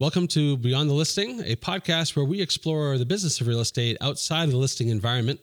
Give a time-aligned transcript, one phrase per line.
[0.00, 3.96] Welcome to Beyond the Listing, a podcast where we explore the business of real estate
[4.00, 5.40] outside of the listing environment.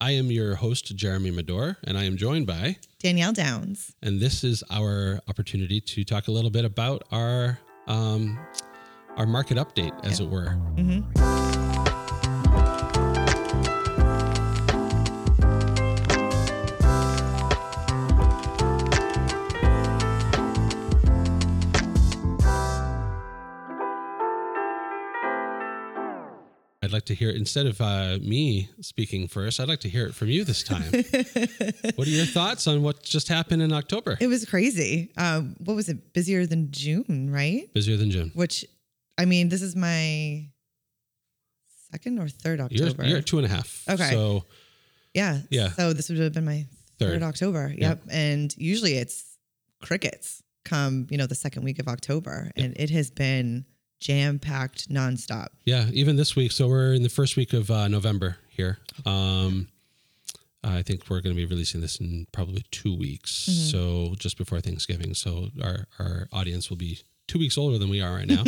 [0.00, 3.96] I am your host, Jeremy Medor, and I am joined by Danielle Downs.
[4.04, 7.58] And this is our opportunity to talk a little bit about our
[7.88, 8.38] um,
[9.16, 10.26] our market update, as yeah.
[10.26, 10.56] it were.
[10.76, 11.45] Mm-hmm.
[27.06, 29.60] To hear instead of uh, me speaking first.
[29.60, 30.82] I'd like to hear it from you this time.
[31.94, 34.16] what are your thoughts on what just happened in October?
[34.20, 35.10] It was crazy.
[35.16, 36.12] Um, what was it?
[36.12, 37.72] Busier than June, right?
[37.74, 38.30] Busier than June.
[38.34, 38.64] Which,
[39.18, 40.46] I mean, this is my
[41.92, 43.02] second or third October.
[43.02, 43.84] You're, you're two and a half.
[43.88, 44.10] Okay.
[44.10, 44.44] So
[45.14, 45.70] yeah, yeah.
[45.70, 46.66] So this would have been my
[46.98, 47.68] third, third October.
[47.68, 47.80] Yep.
[47.80, 48.02] yep.
[48.10, 49.38] And usually it's
[49.80, 53.64] crickets come, you know, the second week of October, and it has been
[54.00, 55.48] jam packed nonstop.
[55.64, 56.52] Yeah, even this week.
[56.52, 58.78] So we're in the first week of uh, November here.
[59.04, 59.68] Um,
[60.64, 63.48] I think we're going to be releasing this in probably two weeks.
[63.48, 63.70] Mm-hmm.
[63.70, 65.14] So just before Thanksgiving.
[65.14, 68.44] So our, our audience will be two weeks older than we are right now.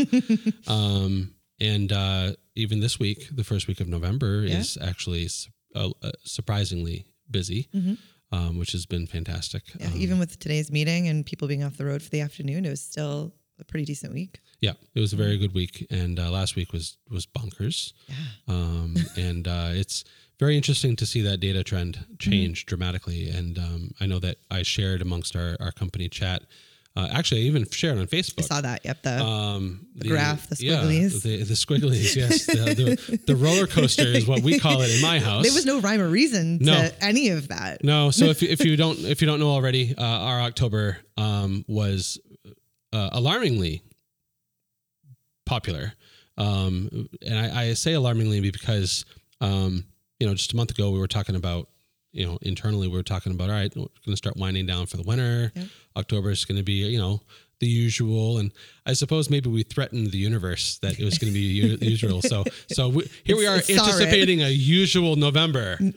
[0.72, 4.58] um, and uh, even this week, the first week of November, yeah.
[4.58, 5.28] is actually
[5.74, 7.69] uh, uh, surprisingly busy.
[7.74, 7.94] Mm-hmm.
[8.30, 9.62] Um, which has been fantastic.
[9.80, 12.66] Yeah, um, even with today's meeting and people being off the road for the afternoon,
[12.66, 14.40] it was still a pretty decent week.
[14.60, 17.92] Yeah, it was a very good week, and uh, last week was was bonkers.
[18.08, 18.14] Yeah.
[18.48, 20.04] Um, and uh, it's
[20.38, 22.68] very interesting to see that data trend change mm-hmm.
[22.68, 23.28] dramatically.
[23.28, 26.42] And um, I know that I shared amongst our, our company chat.
[26.96, 28.40] Uh, actually, I even shared on Facebook.
[28.40, 28.84] I saw that.
[28.84, 31.24] Yep, the, um, the, the graph, the squigglies.
[31.24, 32.16] Yeah, the, the squigglies.
[32.16, 35.44] Yes, the, the, the, roller coaster is what we call it in my house.
[35.44, 37.84] There was no rhyme or reason to any of that.
[37.84, 38.10] No.
[38.10, 42.18] So if, if you don't if you don't know already, uh, our October um, was
[42.92, 43.83] uh, alarmingly
[45.47, 45.94] popular.
[46.36, 49.05] Um, and I, I, say alarmingly because,
[49.41, 49.84] um,
[50.20, 51.69] you know, just a month ago we were talking about,
[52.12, 54.87] you know, internally we were talking about, all right, we're going to start winding down
[54.87, 55.50] for the winter.
[55.54, 55.66] Yep.
[55.97, 57.21] October is going to be, you know,
[57.59, 58.38] the usual.
[58.38, 58.53] And
[58.87, 61.41] I suppose maybe we threatened the universe that it was going to be
[61.84, 62.22] usual.
[62.22, 65.78] So, so we, here we are anticipating a usual November.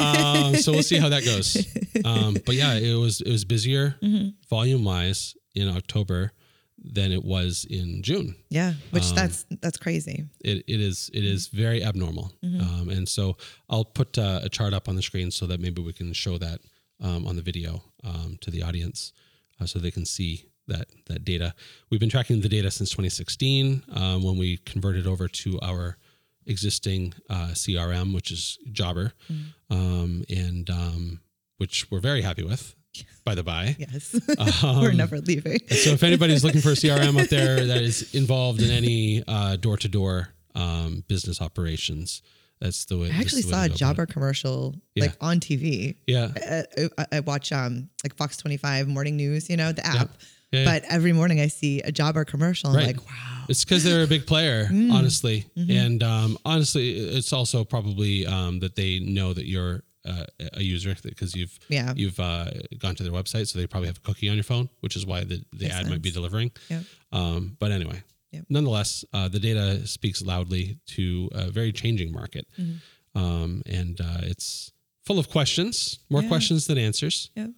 [0.00, 1.66] Um, so we'll see how that goes.
[2.04, 4.30] Um, but yeah, it was, it was busier mm-hmm.
[4.48, 6.32] volume wise in October
[6.82, 8.34] than it was in June.
[8.50, 10.24] Yeah, which um, that's that's crazy.
[10.40, 12.60] It, it is it is very abnormal, mm-hmm.
[12.60, 13.36] um, and so
[13.68, 16.38] I'll put uh, a chart up on the screen so that maybe we can show
[16.38, 16.60] that
[17.00, 19.12] um, on the video um, to the audience,
[19.60, 21.54] uh, so they can see that that data.
[21.90, 25.96] We've been tracking the data since 2016 um, when we converted over to our
[26.46, 29.44] existing uh, CRM, which is Jobber, mm-hmm.
[29.70, 31.20] Um, and um,
[31.56, 32.74] which we're very happy with
[33.24, 33.76] by the by.
[33.78, 34.18] Yes.
[34.62, 35.58] Um, We're never leaving.
[35.68, 39.22] so if anybody's looking for a CRM out there that is involved in any
[39.58, 40.28] door to door
[41.08, 42.22] business operations,
[42.60, 43.10] that's the way.
[43.10, 45.04] I actually saw a Jobber commercial yeah.
[45.04, 45.96] like on TV.
[46.06, 46.30] Yeah.
[46.36, 50.10] I, I, I watch um like Fox 25 morning news, you know, the app.
[50.18, 50.26] Yeah.
[50.54, 52.70] Yeah, but every morning I see a Jobber commercial.
[52.70, 53.44] I'm like, wow.
[53.48, 54.92] It's because they're a big player, mm.
[54.92, 55.46] honestly.
[55.58, 55.70] Mm-hmm.
[55.70, 60.94] And um, honestly, it's also probably um, that they know that you're uh, a user
[61.02, 61.92] because you've yeah.
[61.96, 62.46] you've uh,
[62.78, 65.06] gone to their website, so they probably have a cookie on your phone, which is
[65.06, 65.88] why the, the ad sense.
[65.90, 66.50] might be delivering.
[66.68, 66.82] Yep.
[67.12, 68.44] Um, but anyway, yep.
[68.48, 73.18] nonetheless, uh, the data speaks loudly to a very changing market, mm-hmm.
[73.18, 74.72] um, and uh, it's
[75.04, 76.28] full of questions, more yeah.
[76.28, 77.30] questions than answers.
[77.34, 77.48] Yeah.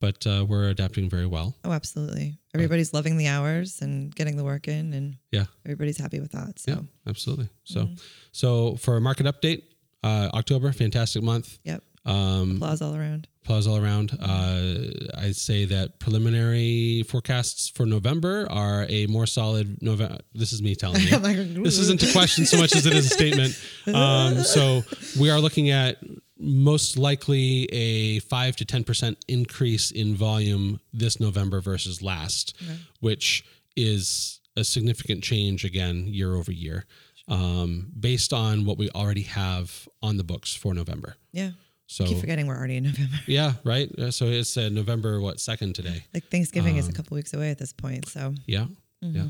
[0.00, 1.54] But uh, we're adapting very well.
[1.62, 2.38] Oh, absolutely.
[2.54, 6.58] Everybody's loving the hours and getting the work in, and yeah, everybody's happy with that.
[6.58, 6.72] So.
[6.72, 7.50] Yeah, absolutely.
[7.64, 7.94] So, mm-hmm.
[8.32, 9.64] so for a market update,
[10.02, 11.58] uh, October, fantastic month.
[11.64, 11.84] Yep.
[12.04, 13.28] Um, applause all around.
[13.42, 14.16] Applause all around.
[14.20, 20.18] Uh, I'd say that preliminary forecasts for November are a more solid November.
[20.34, 21.10] This is me telling you.
[21.18, 23.58] like, this isn't a question so much as it is a statement.
[23.94, 24.82] Um, so
[25.18, 25.98] we are looking at
[26.38, 32.78] most likely a 5 to 10% increase in volume this November versus last, okay.
[33.00, 33.44] which
[33.76, 36.84] is a significant change again year over year
[37.28, 41.16] um, based on what we already have on the books for November.
[41.32, 41.50] Yeah.
[41.90, 43.16] So I keep forgetting we're already in November.
[43.26, 43.90] Yeah, right.
[43.98, 46.04] Uh, so it's uh, November what second today?
[46.14, 48.08] Like Thanksgiving um, is a um, couple weeks away at this point.
[48.08, 48.66] So yeah,
[49.02, 49.16] mm-hmm.
[49.16, 49.24] yeah.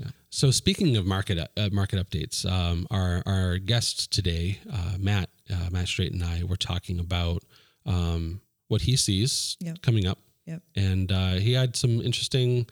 [0.00, 0.06] Yeah.
[0.30, 5.68] So speaking of market uh, market updates, um, our our guest today, uh, Matt uh,
[5.70, 7.42] Matt Straight and I were talking about
[7.84, 9.82] um, what he sees yep.
[9.82, 10.62] coming up, yep.
[10.74, 12.68] and uh, he had some interesting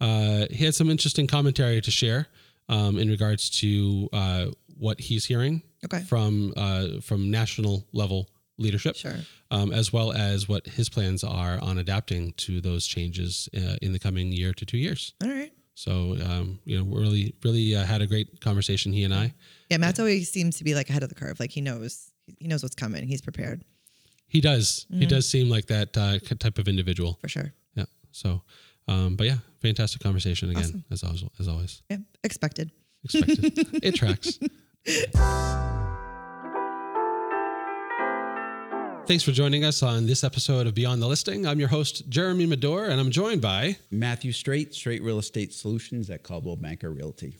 [0.00, 2.26] uh, he had some interesting commentary to share
[2.68, 4.46] um, in regards to uh,
[4.76, 6.00] what he's hearing okay.
[6.00, 6.52] from
[7.02, 8.28] from national level
[8.60, 9.16] leadership, sure.
[9.50, 13.92] um, as well as what his plans are on adapting to those changes uh, in
[13.92, 15.14] the coming year to two years.
[15.22, 15.52] All right.
[15.74, 18.92] So um, you know, we really, really uh, had a great conversation.
[18.92, 19.32] He and I.
[19.70, 21.40] Yeah, Matt's always seems to be like ahead of the curve.
[21.40, 23.02] Like he knows he knows what's coming.
[23.06, 23.64] He's prepared
[24.28, 24.86] He does.
[24.90, 25.08] He Mhm.
[25.08, 27.18] does seem like that uh, type of individual.
[27.20, 27.52] for sure.
[27.74, 27.86] Yeah.
[28.12, 28.42] So,
[28.88, 30.84] um, but yeah, fantastic conversation again, Awesome.
[30.90, 31.24] as always.
[31.40, 32.70] As always, Yeah, expected.
[33.04, 33.68] expected.
[33.82, 34.38] it tracks.
[39.10, 41.44] Thanks for joining us on this episode of Beyond the Listing.
[41.44, 43.76] I'm your host, Jeremy Medor, and I'm joined by.
[43.90, 47.36] Matthew Straight, Straight Real Estate Solutions at Coldwell Banker Realty.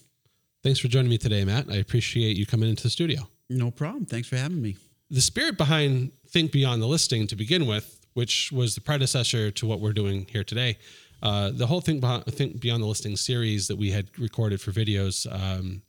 [0.65, 1.67] Thanks for joining me today, Matt.
[1.71, 3.29] I appreciate you coming into the studio.
[3.49, 4.05] No problem.
[4.05, 4.79] Thanks for having me.
[5.11, 9.67] The spirit behind Think Beyond the Listing to begin with, which was the predecessor to
[9.69, 10.77] what we're doing here today,
[11.23, 14.73] uh, the whole Think, Behind, Think Beyond the Listing series that we had recorded for
[14.73, 15.83] videos um,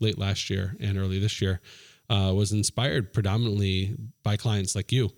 [0.00, 1.60] late last year and early this year
[2.10, 5.10] uh, was inspired predominantly by clients like you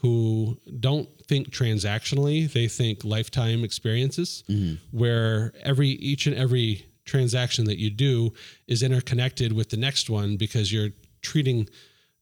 [0.00, 4.44] who don't think transactionally they think lifetime experiences
[4.92, 8.32] where every each and every transaction that you do
[8.66, 10.90] is interconnected with the next one because you're
[11.22, 11.68] treating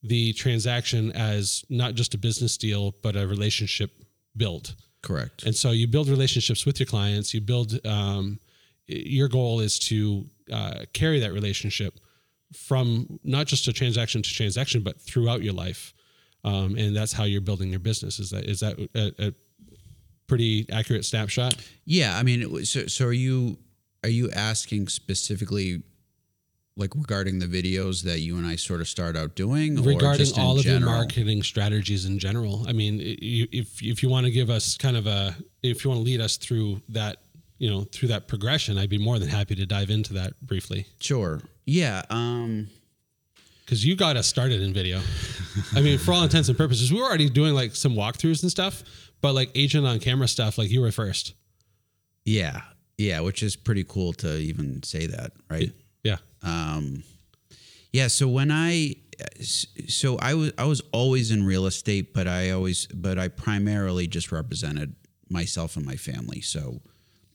[0.02, 3.90] the transaction as not just a business deal but a relationship
[4.36, 5.44] build Correct.
[5.44, 7.32] and so you build relationships with your clients.
[7.32, 8.40] You build, um,
[8.88, 12.00] your goal is to uh, carry that relationship
[12.54, 15.94] from not just a transaction to transaction, but throughout your life.
[16.44, 18.20] Um, and that's how you're building your business.
[18.20, 19.32] Is that is that a, a
[20.26, 21.56] pretty accurate snapshot?
[21.84, 23.58] Yeah, I mean, so so are you
[24.04, 25.82] are you asking specifically
[26.76, 30.26] like regarding the videos that you and I sort of start out doing, or regarding
[30.38, 32.64] all of your marketing strategies in general.
[32.68, 36.00] I mean, if if you want to give us kind of a, if you want
[36.00, 37.22] to lead us through that,
[37.58, 40.86] you know, through that progression, I'd be more than happy to dive into that briefly.
[41.00, 41.40] Sure.
[41.64, 42.02] Yeah.
[42.10, 42.68] Um.
[43.64, 45.00] because you got us started in video.
[45.74, 48.50] I mean, for all intents and purposes, we were already doing like some walkthroughs and
[48.50, 48.84] stuff,
[49.20, 51.34] but like agent on camera stuff, like you were first.
[52.24, 52.60] Yeah.
[52.98, 53.20] Yeah.
[53.20, 55.72] Which is pretty cool to even say that, right?
[56.04, 56.18] Yeah.
[56.42, 57.02] um
[57.92, 58.94] yeah so when i
[59.48, 64.06] so i was i was always in real estate but i always but i primarily
[64.06, 64.94] just represented
[65.30, 66.80] myself and my family so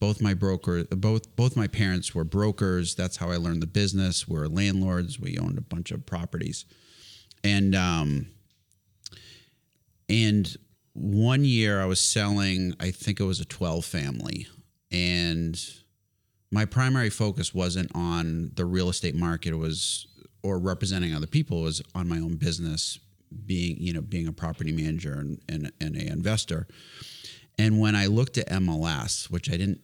[0.02, 2.96] both my broker both both my parents were brokers.
[2.96, 4.26] That's how i learned the business.
[4.26, 5.20] We're landlords.
[5.20, 6.64] We owned a bunch of properties.
[7.44, 8.26] And um
[10.08, 10.56] and
[10.92, 14.48] one year i was selling i think it was a 12 family.
[14.90, 15.56] And
[16.50, 19.52] my primary focus wasn't on the real estate market.
[19.52, 20.08] It was
[20.42, 21.60] or representing other people.
[21.60, 22.98] It was on my own business
[23.46, 26.66] being you know being a property manager and, and, and a investor.
[27.56, 29.80] And when i looked at mls which i didn't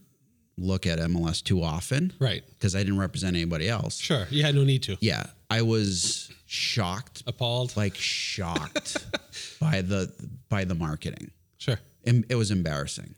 [0.58, 2.43] look at mls too often Right.
[2.50, 4.26] because i didn't represent anybody else Sure.
[4.31, 4.96] You had no need to.
[5.00, 7.76] yeah i was shocked Appalled.
[7.76, 8.96] like shocked
[9.60, 10.12] by the
[10.49, 11.78] by the marketing Sure.
[12.06, 13.14] em- it was embarrassing.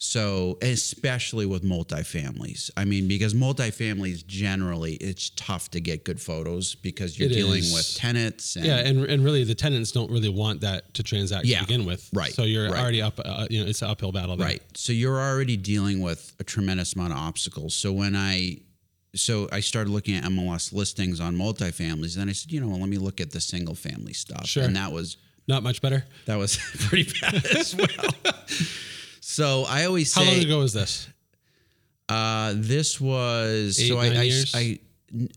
[0.00, 2.70] So, especially with multifamilies.
[2.76, 7.58] I mean, because multifamilies generally, it's tough to get good photos because you're It dealing
[7.64, 7.72] is.
[7.74, 8.54] with tenants.
[8.54, 11.58] And, Yeah, and and really, the tenants don't really want that to transact Yeah.
[11.60, 12.08] to begin with.
[12.12, 12.32] Right.
[12.32, 12.80] So you're Right.
[12.80, 13.18] already up.
[13.24, 14.36] Uh, you know, it's an uphill battle.
[14.36, 14.46] There.
[14.46, 14.62] right.
[14.74, 17.74] So you're already dealing with a tremendous amount of obstacles.
[17.74, 18.58] So when I,
[19.16, 22.78] so I started looking at MLS listings on multifamilies, then I said, you know, well,
[22.78, 24.46] let me look at the single family stuff.
[24.46, 24.62] Sure.
[24.62, 25.16] And that was
[25.48, 26.04] Not much better.
[26.26, 26.56] that was
[26.86, 27.88] pretty bad as well.
[29.28, 31.06] so I always say, How long ago was this?
[32.08, 34.30] Uh, this was Eight, so I, I?
[34.54, 35.28] I-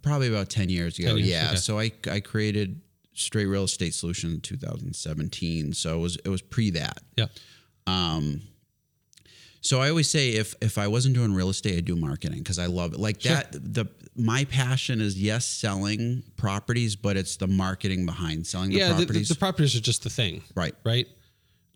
[0.00, 1.08] probably about ten years ago.
[1.08, 1.46] 10 years, yeah.
[1.48, 1.56] okay.
[1.56, 2.80] So I I created
[3.14, 5.72] Straight Real Estate Solution in 2017.
[5.72, 6.98] So it was it was pre that.
[7.16, 7.26] Yeah.
[7.88, 8.42] Um,
[9.60, 12.60] so I always say if if I wasn't doing real estate, I'd do marketing because
[12.60, 13.00] I love it.
[13.00, 13.32] Like Sure.
[13.34, 13.50] that.
[13.52, 18.88] The my passion is yes, selling properties, but it's the marketing behind selling the yeah.
[18.90, 19.28] The, the, properties.
[19.30, 20.42] the properties are just the thing.
[20.54, 20.76] right.
[20.84, 21.08] Right.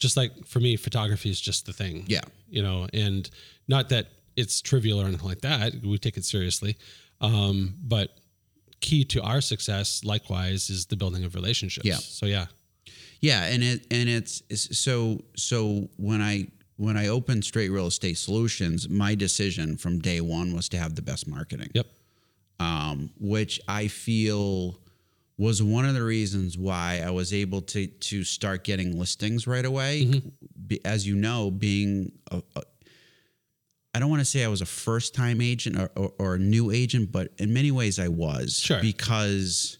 [0.04, 2.04] Just like for me, photography is just the thing.
[2.08, 2.20] Yeah.
[2.50, 3.30] you know, and
[3.68, 5.72] not that it's trivial or anything like that.
[5.82, 6.76] We take it seriously.
[7.22, 8.10] Um, but
[8.80, 11.86] key to our success, likewise, is the building of relationships.
[11.86, 11.96] Yeah.
[11.96, 12.46] So yeah.
[13.20, 17.86] Yeah, and it and it's, it's so so when I when I opened Straight Real
[17.86, 21.70] Estate Solutions, my decision from day one was to have the best marketing.
[21.72, 21.86] Yep.
[22.60, 24.78] Um, which I feel
[25.36, 29.64] was one of the reasons why I was able to to start getting listings right
[29.64, 30.22] away.
[30.66, 32.62] Be, as you know, being a, a,
[33.94, 36.38] I don't want to say I was a first time agent or, or, or a
[36.38, 38.80] new agent, but in many ways I was Sure.
[38.80, 39.78] because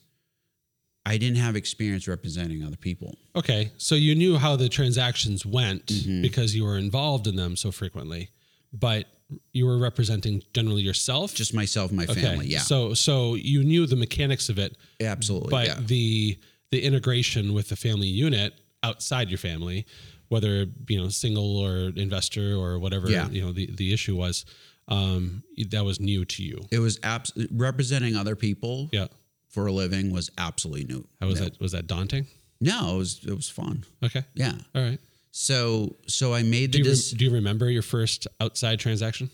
[1.06, 3.16] I didn't have experience representing other people.
[3.36, 3.72] Okay.
[3.76, 6.22] So you knew how the transactions went Mm-hmm.
[6.22, 8.30] because you were involved in them so frequently,
[8.72, 9.06] but
[9.52, 11.34] you were representing generally yourself.
[11.34, 12.20] Just myself and my okay.
[12.20, 12.46] family.
[12.46, 12.60] Yeah.
[12.60, 15.50] So so you knew the mechanics of it, absolutely.
[15.50, 15.76] but yeah.
[15.80, 16.38] the
[16.70, 19.86] the integration with the family unit outside your family,
[20.28, 23.28] whether you know single or investor or whatever Yeah.
[23.30, 24.44] you know the the issue was,
[24.88, 26.66] um, that was new to you.
[26.70, 29.06] It was abs- representing other people Yeah.
[29.48, 31.06] for a living was absolutely new.
[31.20, 31.44] How was No.
[31.44, 31.60] that?
[31.60, 32.26] Was that daunting?
[32.60, 33.84] No, it was it was fun.
[34.02, 34.24] Okay.
[34.34, 34.54] Yeah.
[34.74, 35.00] All right.
[35.36, 38.78] So so I made Do the you, rem- dis- do you remember your first outside
[38.78, 39.30] transaction?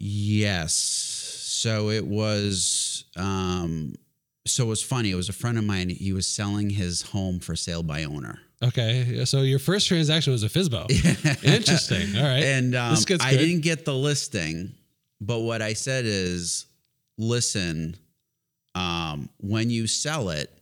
[0.00, 0.74] yes.
[0.74, 3.94] So it was um
[4.44, 5.12] so it was funny.
[5.12, 5.88] It was a friend of mine.
[5.90, 8.40] He was selling his home for sale by owner.
[8.62, 9.24] Okay.
[9.24, 10.90] So your first transaction was a FSBO.
[11.44, 12.16] Interesting.
[12.16, 12.42] All right.
[12.42, 14.72] And um, I didn't get the listing,
[15.20, 16.66] but what I said is,
[17.18, 17.96] listen,
[18.74, 20.52] um, when you sell it,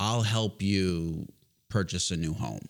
[0.00, 1.26] I'll help you
[1.68, 2.66] purchase a new home.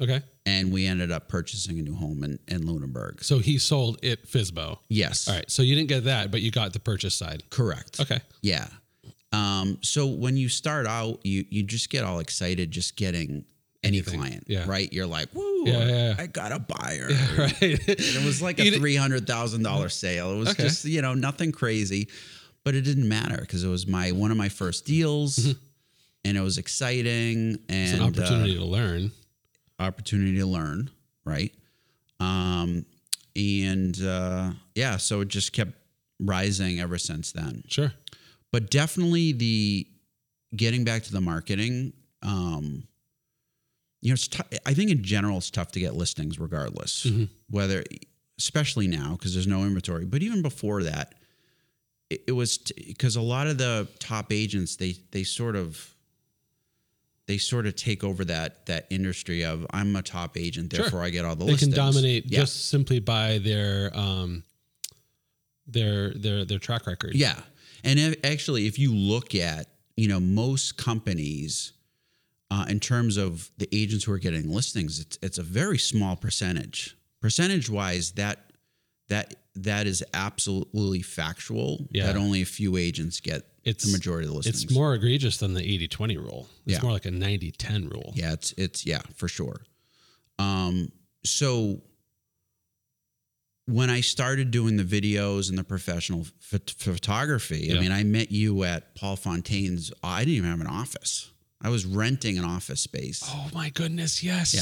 [0.00, 0.22] Okay.
[0.46, 3.22] And we ended up purchasing a new home in, in Lunenburg.
[3.22, 4.78] So he sold it FSBO.
[4.88, 5.28] Yes.
[5.28, 5.48] All right.
[5.50, 7.42] So you didn't get that, but you got the purchase side.
[7.50, 8.00] Correct.
[8.00, 8.20] Okay.
[8.42, 8.66] Yeah.
[9.32, 13.44] Um, so when you start out, you you just get all excited just getting
[13.82, 14.18] any Anything.
[14.20, 14.64] client, Yeah.
[14.66, 14.90] right?
[14.92, 16.14] You're like, woo, Yeah, yeah.
[16.18, 17.08] I got a buyer.
[17.38, 17.62] Right.
[17.62, 20.32] And it was like a three hundred thousand dollar sale.
[20.32, 20.62] It was Okay.
[20.64, 22.08] just you know nothing crazy,
[22.64, 25.54] but it didn't matter because it was my one of my first deals,
[26.24, 27.82] and it was exciting and Mm-hmm.
[27.84, 29.12] It's an opportunity uh, to learn.
[29.78, 30.90] Opportunity to learn,
[31.24, 31.52] right?
[32.20, 32.86] Um,
[33.36, 35.72] and uh, yeah, so it just kept
[36.20, 37.64] rising ever since then.
[37.68, 37.92] Sure.
[38.52, 39.86] But definitely the
[40.54, 41.92] getting back to the marketing.
[42.22, 42.84] Um,
[44.00, 47.28] you know, it's tou- I think in general it's tough to get listings, regardless Mhm.
[47.50, 47.82] whether,
[48.38, 50.04] especially now because there's no inventory.
[50.04, 51.14] But even before that,
[52.10, 55.92] it, it was because a lot of the top agents they they sort of
[57.26, 60.82] they sort of take over that that industry of I'm a top agent, Sure.
[60.82, 61.74] therefore I get all the listings.
[61.74, 61.94] They listings.
[61.94, 62.40] can dominate Yeah.
[62.40, 64.44] just simply by their um
[65.66, 67.14] their their their track record.
[67.14, 67.40] Yeah.
[67.82, 69.66] And if, actually, if you look at,
[69.96, 71.72] you know, most companies,
[72.50, 76.16] uh, in terms of the agents who are getting listings, it's, it's a very small
[76.16, 76.96] percentage.
[77.20, 78.50] Percentage wise, that
[79.08, 81.86] that that is absolutely factual.
[81.90, 82.06] Yeah.
[82.06, 84.64] That only a few agents get It's- the majority of the listings.
[84.64, 86.48] It's more egregious than the 80-20 rule.
[86.66, 86.82] It's Yeah.
[86.82, 88.12] more like a 90-10 rule.
[88.16, 89.64] Yeah, it's it's yeah, for sure.
[90.38, 90.90] Um,
[91.24, 91.82] so
[93.66, 97.76] when I started doing the videos and the professional phot- photography, Yeah.
[97.76, 99.90] I mean, I met you at Paul Fontaine's.
[100.02, 101.30] I didn't even have an office.
[101.62, 103.22] I was renting an office space.
[103.24, 104.52] Oh my goodness, yes.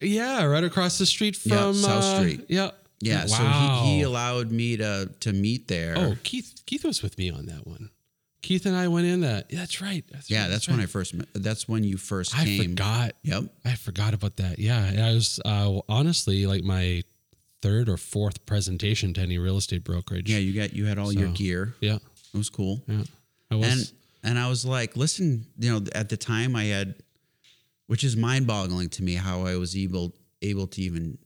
[0.00, 0.08] Yeah.
[0.40, 2.46] Yeah, right across the street Yeah, from South uh, Street.
[2.48, 2.70] Yeah.
[3.04, 3.80] Yeah, Wow.
[3.80, 5.94] so he, he allowed me to to meet there.
[5.96, 7.90] Oh, Keith Keith was with me on that one.
[8.42, 9.48] Keith and I went in that.
[9.50, 10.04] That's right.
[10.12, 10.74] That's yeah, right, that's right.
[10.76, 11.28] when I first met.
[11.32, 12.70] That's when you first I came.
[12.70, 13.12] forgot.
[13.22, 13.44] Yep.
[13.64, 14.58] I forgot about that.
[14.58, 17.02] Yeah, and I was uh, honestly like my
[17.62, 20.30] third or fourth presentation to any real estate brokerage.
[20.30, 21.74] Yeah, you got you had all your gear.
[21.80, 21.94] yeah,
[22.34, 22.82] It was cool.
[22.86, 23.04] yeah.
[23.50, 23.66] I was.
[23.72, 23.92] and
[24.30, 26.96] and I was like, listen, you know, at the time I had,
[27.86, 31.16] which is mind boggling to me, how I was able able to even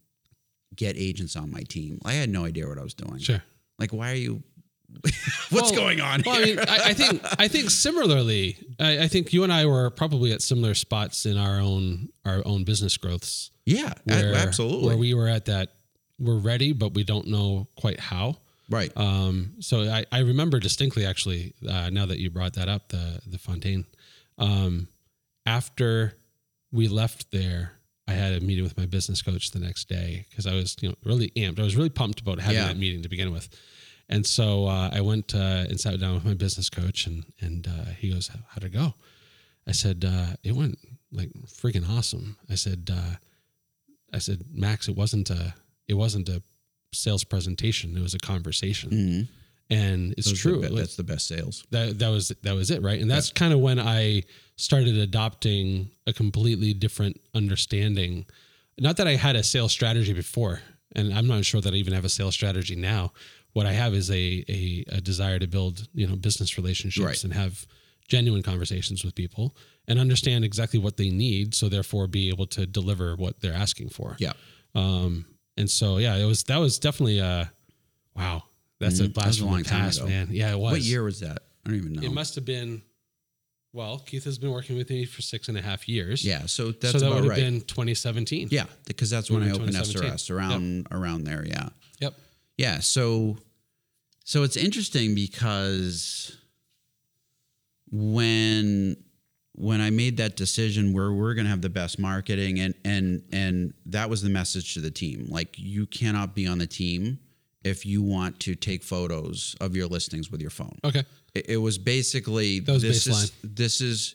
[0.76, 1.98] get agents on my team.
[2.04, 3.18] I had no idea what I was doing.
[3.18, 3.42] sure.
[3.78, 4.42] Like, why are you?
[5.50, 9.08] What's Well- going on Well, I mean, I, I think I think similarly, I, I
[9.08, 12.96] think you and I were probably at similar spots in our own our own business
[12.96, 13.50] growths.
[13.66, 14.86] yeah, Where, absolutely.
[14.88, 15.72] Where we were at that,
[16.18, 18.36] we're ready, but we don't know quite how.
[18.70, 18.90] right.
[18.96, 23.20] Um, so I, I remember distinctly, actually, uh, now that you brought that up, the
[23.26, 23.84] the Fontaine.
[24.38, 24.88] Um,
[25.44, 26.14] after
[26.72, 27.72] we left there,
[28.08, 30.88] I had a meeting with my business coach the next day because I was, you
[30.88, 31.58] know, really amped.
[31.60, 32.68] I was really pumped about having Yeah.
[32.68, 33.48] that meeting to begin with.
[34.08, 37.68] And so uh, I went uh, and sat down with my business coach, and and
[37.68, 38.94] uh, he goes, "How'd it go?"
[39.66, 40.78] I said, uh, "It went
[41.12, 43.16] like freaking awesome." I said, uh,
[44.12, 45.54] "I said, Max, it wasn't a
[45.86, 46.42] it wasn't a
[46.94, 49.28] sales presentation; it was a conversation." Mhm.
[49.70, 50.60] And it's Those true.
[50.60, 51.64] the Like, that's the best sales.
[51.70, 53.00] that that was that was it, right?
[53.00, 54.22] And that's kind of when I
[54.56, 58.24] started adopting a completely different understanding.
[58.80, 60.60] Not that I had a sales strategy before,
[60.96, 63.12] and I'm not sure that I even have a sales strategy now.
[63.52, 67.24] What I have is a a, a desire to build, you know, business relationships Right.
[67.24, 67.66] and have
[68.08, 69.54] genuine conversations with people
[69.86, 73.90] and understand exactly what they need, so therefore be able to deliver what they're asking
[73.90, 74.16] for.
[74.18, 74.32] Yeah.
[74.74, 75.26] Um,
[75.58, 77.52] and so yeah, it was that was definitely a
[78.16, 78.44] wow.
[78.80, 79.06] That's a Mhm.
[79.06, 80.08] That blast was a from long the time past, ago.
[80.08, 80.28] man.
[80.30, 80.72] Yeah, it was.
[80.72, 81.42] What year was that?
[81.64, 82.02] I don't even know.
[82.02, 82.82] It must have been.
[83.72, 86.24] Well, Keith has been working with me for six and a half years.
[86.24, 86.46] yeah.
[86.46, 87.38] So that's so that about would right.
[87.38, 88.48] have been 2017.
[88.50, 91.44] yeah, because that's when I opened SRS around around there.
[91.46, 91.68] Yeah.
[92.00, 92.14] Yep.
[92.56, 93.38] Yeah, so
[94.24, 96.36] so it's interesting because
[97.90, 98.96] when
[99.54, 103.22] when I made that decision where we're going to have the best marketing and and
[103.32, 105.26] and that was the message to the team.
[105.28, 107.18] Like you cannot be on the team
[107.64, 110.78] if you want to take photos of your listings with your phone.
[110.84, 111.04] Okay.
[111.34, 114.14] It, it was basically was this is this is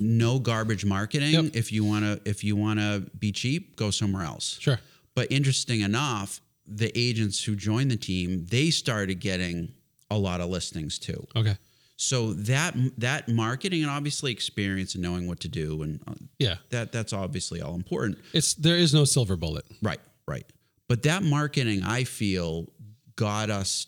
[0.00, 1.32] no garbage marketing.
[1.32, 1.44] Yep.
[1.54, 4.58] If you want to if you want to be cheap, go somewhere else.
[4.60, 4.78] Sure.
[5.14, 9.72] But interesting enough, the agents who joined the team, they started getting
[10.10, 11.26] a lot of listings too.
[11.36, 11.56] Okay.
[11.96, 16.56] So that that marketing and obviously experience and knowing what to do and uh, Yeah.
[16.70, 18.18] that that's obviously all important.
[18.32, 19.64] It's there is no silver bullet.
[19.82, 20.44] Right, right.
[20.88, 22.72] But that marketing, I feel,
[23.16, 23.86] got us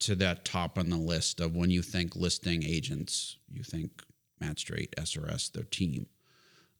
[0.00, 4.02] to that top on the list of when you think listing agents, you think
[4.40, 6.06] Matt Straight, SRS, their team.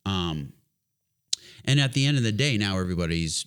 [0.05, 0.55] Um,
[1.65, 3.47] and at the end of the day, now everybody's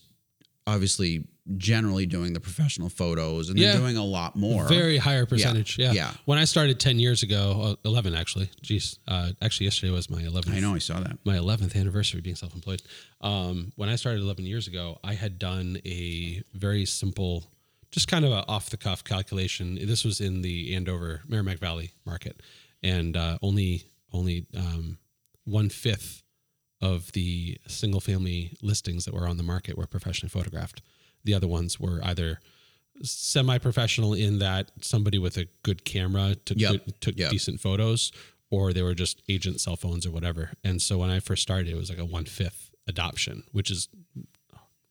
[0.68, 1.28] obviously
[1.58, 4.66] generally doing the professional photos and they're doing a lot more.
[4.68, 5.78] Very higher percentage.
[5.78, 5.92] Yeah.
[5.92, 6.12] yeah.
[6.26, 8.50] When I started 10 years ago, uh, 11 actually.
[8.62, 8.98] Geez.
[9.08, 10.54] Uh, actually, yesterday was my 11th.
[10.54, 11.18] I know, I saw that.
[11.26, 12.82] my 11th anniversary being self-employed.
[13.22, 17.44] Um, when I started 11 years ago, I had done a very simple,
[17.92, 19.78] just kind of a off-the-cuff calculation.
[19.82, 22.42] This was in the Andover Merrimack Valley market,
[22.82, 23.84] and uh, only
[24.14, 25.00] only um,
[25.46, 26.22] one fifth
[26.82, 30.82] of the single-family listings that were on the market were professionally photographed.
[31.24, 32.40] The other ones were either
[33.02, 36.72] semi-professional in that somebody with a good camera took Yep.
[36.72, 37.32] good, took Yep.
[37.32, 38.12] decent photos,
[38.50, 40.54] or they were just agent cell phones or whatever.
[40.64, 43.88] And so when I first started, it was like a one fifth adoption, which is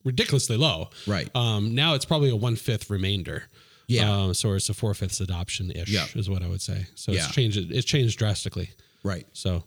[0.04, 0.90] ridiculously low.
[1.06, 1.34] Right.
[1.36, 3.44] Um, now it's probably a one fifth remainder.
[3.86, 4.10] Yeah.
[4.24, 6.06] Um, so it's a four fifths adoption ish Yeah.
[6.14, 6.86] is what I would say.
[6.94, 7.24] So Yeah.
[7.26, 7.58] it's changed.
[7.70, 8.70] It's changed drastically.
[9.04, 9.26] Right.
[9.32, 9.64] So,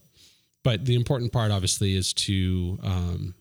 [0.63, 3.35] but the important part, obviously, is to um,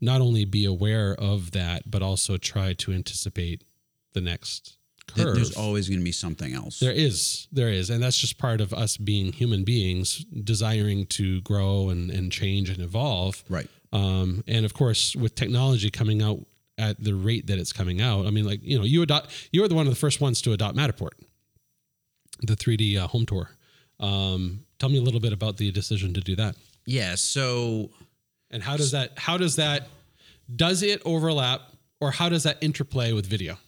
[0.00, 3.64] not only be aware of that, but also try to anticipate
[4.12, 4.78] the next
[5.08, 5.34] curve.
[5.34, 6.80] There's always going to be something else.
[6.80, 11.40] There is, there is, and that's just part of us being human beings, desiring to
[11.42, 13.42] grow and, and change and evolve.
[13.48, 13.68] right.
[13.90, 16.40] Um, and of course, with technology coming out
[16.76, 19.62] at the rate that it's coming out, I mean, like you know, you adopt, you
[19.62, 21.12] were the one of the first ones to adopt Matterport,
[22.42, 23.50] the 3D uh, home tour.
[23.98, 27.14] Um, tell me a little bit about the decision to do that, Yeah.
[27.14, 27.90] So
[28.50, 29.88] and how does that, how does that,
[30.54, 31.60] does it overlap,
[32.00, 33.58] or how does that interplay with video?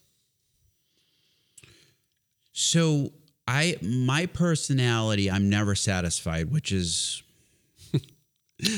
[2.52, 3.12] So
[3.46, 7.22] I my personality, I'm never satisfied, which is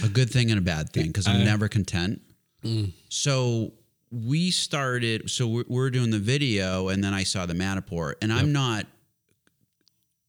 [0.05, 2.23] a good thing and a bad thing because I'm uh, never content.
[2.65, 2.93] Mm.
[3.09, 3.73] So
[4.11, 5.31] we started.
[5.31, 8.87] So we're, we're doing the video, and then I saw the Matterport, and I'm not.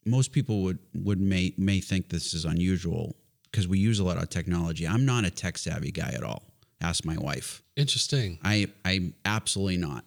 [0.06, 3.16] Most people would would may may think this is unusual
[3.54, 4.88] because we use a lot of technology.
[4.88, 6.42] I'm not a tech savvy guy at all.
[6.82, 7.62] Ask my wife.
[7.76, 8.40] Interesting.
[8.44, 10.04] I I'm absolutely not.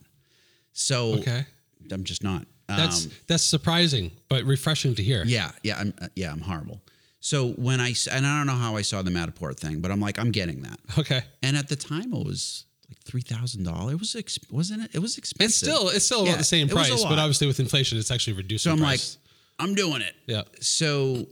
[0.72, 1.46] So Okay.
[1.92, 2.44] I'm just not.
[2.68, 5.22] That's Um, that's surprising, but refreshing to hear.
[5.24, 6.82] yeah, yeah, I'm uh, yeah, I'm horrible.
[7.20, 10.00] So when I and I don't know how I saw the Matterport thing, but I'm
[10.00, 10.78] like, I'm getting that.
[10.98, 11.22] Okay.
[11.42, 13.92] And at the time, it was like three thousand dollars.
[13.94, 14.90] It was ex- wasn't it?
[14.94, 15.46] It was expensive.
[15.68, 17.60] It's still it's still Yeah, about the same it was a price, but obviously with
[17.60, 18.64] inflation, it's actually reduced.
[18.64, 18.72] so.
[18.72, 19.16] I'm price.
[19.16, 20.14] like, I'm doing it.
[20.26, 21.26] yeah, So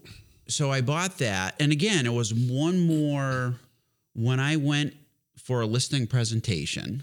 [0.48, 3.54] so I bought that, and again, it was one more
[4.14, 4.94] when I went
[5.38, 7.02] for a listing presentation,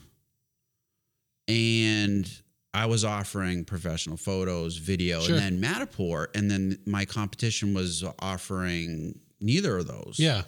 [1.48, 2.30] and
[2.74, 5.36] I was offering professional photos, video, Sure.
[5.38, 10.16] and then Matterport, and then my competition was offering neither of those.
[10.18, 10.44] yeah,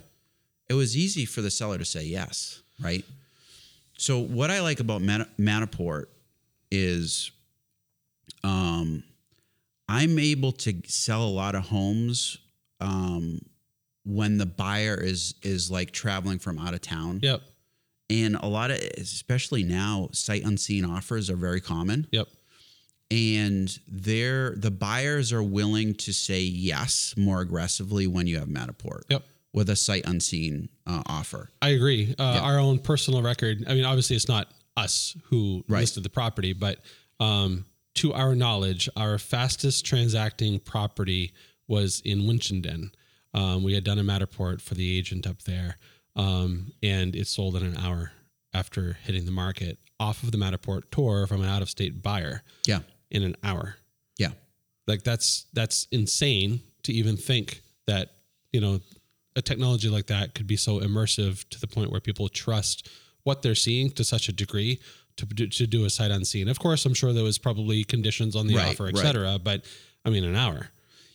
[0.69, 3.03] it was easy for the seller to say yes, right?
[3.97, 6.05] So what I like about Mat- Matterport
[6.71, 7.31] is
[8.43, 9.03] um,
[9.89, 12.37] I'm able to sell a lot of homes
[12.83, 13.39] um,
[14.05, 17.19] when the buyer is is like traveling from out of town.
[17.23, 17.41] yep,
[18.09, 22.27] And a lot of especially now sight unseen offers are very common yep,
[23.11, 29.03] and they're the buyers are willing to say yes more aggressively when you have Matterport
[29.09, 29.23] yep.
[29.53, 31.49] with a sight unseen uh, offer.
[31.61, 32.13] I agree.
[32.19, 33.63] Uh, Our own personal record.
[33.67, 35.81] I mean, obviously, it's not us who Right.
[35.81, 36.79] listed the property, but
[37.19, 37.65] um,
[37.95, 41.31] to our knowledge, our fastest transacting property
[41.67, 42.91] was in Winchendon.
[43.33, 45.77] Um, we had done a Matterport for the agent up there,
[46.15, 48.11] um, and it sold in an hour
[48.53, 52.43] after hitting the market off of the Matterport tour from an out of state buyer
[52.67, 52.79] Yeah.
[53.09, 53.77] in an hour.
[54.17, 54.31] Yeah.
[54.87, 58.15] like that's that's insane to even think that
[58.51, 58.81] you know
[59.35, 62.87] a technology like that could be so immersive to the point where people trust
[63.23, 64.79] what they're seeing to such a degree
[65.15, 66.47] to do, to do a sight unseen.
[66.49, 68.93] Of course, I'm sure there was probably conditions on the Right, offer, right.
[68.95, 69.39] etc.
[69.41, 69.63] But
[70.05, 70.69] I mean, an hour.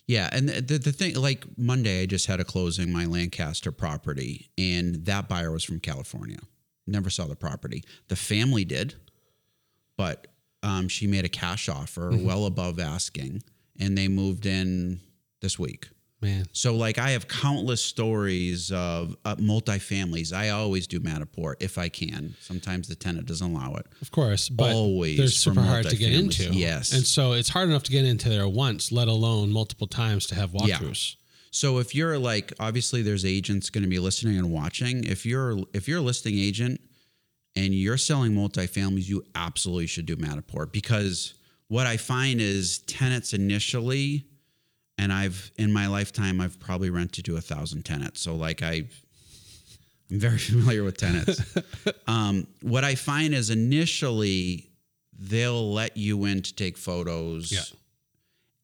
[0.09, 3.71] Yeah, and the, the the thing like Monday, I just had a closing my Lancaster
[3.71, 6.39] property, and that buyer was from California.
[6.87, 7.85] Never saw the property.
[8.09, 8.95] The family did,
[9.99, 10.27] but
[10.63, 13.43] um, she made a cash offer well above asking,
[13.79, 15.01] and they moved in
[15.43, 15.89] this week.
[16.21, 20.33] Man, So like I have countless stories of uh, multifamilies.
[20.33, 22.35] I always do Matterport if I can.
[22.41, 23.87] Sometimes the tenant doesn't allow it.
[24.03, 26.53] of course, but Always they're super hard to get into.
[26.53, 26.93] Yes.
[26.93, 30.35] and so it's hard enough to get into there once, let alone multiple times to
[30.35, 30.79] have Yeah.
[30.79, 31.15] walkthroughs.
[31.51, 35.05] So if you're like, obviously, there's agents going to be listening and watching.
[35.05, 36.81] If you're if you're a listing agent,
[37.57, 41.35] and you're selling multifamilies, you absolutely should do Matterport because
[41.69, 44.27] what I find is tenants initially,
[44.99, 48.21] and I've in my lifetime I've probably rented to a thousand tenants.
[48.21, 48.85] So like I,
[50.11, 51.41] I'm very familiar with tenants.
[52.07, 54.71] um, what I find is initially
[55.19, 57.51] they'll let you in to take photos.
[57.53, 57.61] Yeah.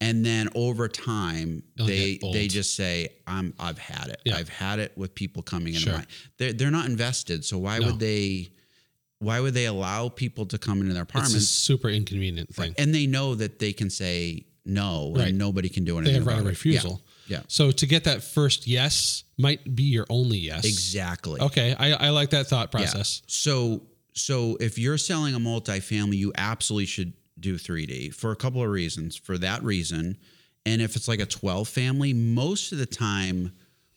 [0.01, 4.21] And then over time, They'll they they just say, "I'm I've had it.
[4.25, 4.35] Yeah.
[4.35, 5.79] I've had it with people coming in.
[5.79, 6.03] Sure.
[6.37, 7.87] They're they're not invested, so why No.
[7.87, 8.49] would they?
[9.19, 11.47] Why would they allow people to come into their It's a apartments?
[11.47, 12.75] super inconvenient thing.
[12.77, 15.29] and they know that they can say no, Right.
[15.29, 17.01] and nobody can do They anything have right of refusal.
[17.27, 20.63] Yeah, So to get that first yes might be your only yes.
[20.65, 21.41] exactly.
[21.41, 22.79] Okay, I, I like that thought Yeah.
[22.79, 23.21] process.
[23.27, 28.63] So so if you're selling a multifamily, you absolutely should do 3D for a couple
[28.63, 29.15] of reasons.
[29.17, 30.17] For that reason,
[30.65, 33.51] and if it's like a 12 family, most of the time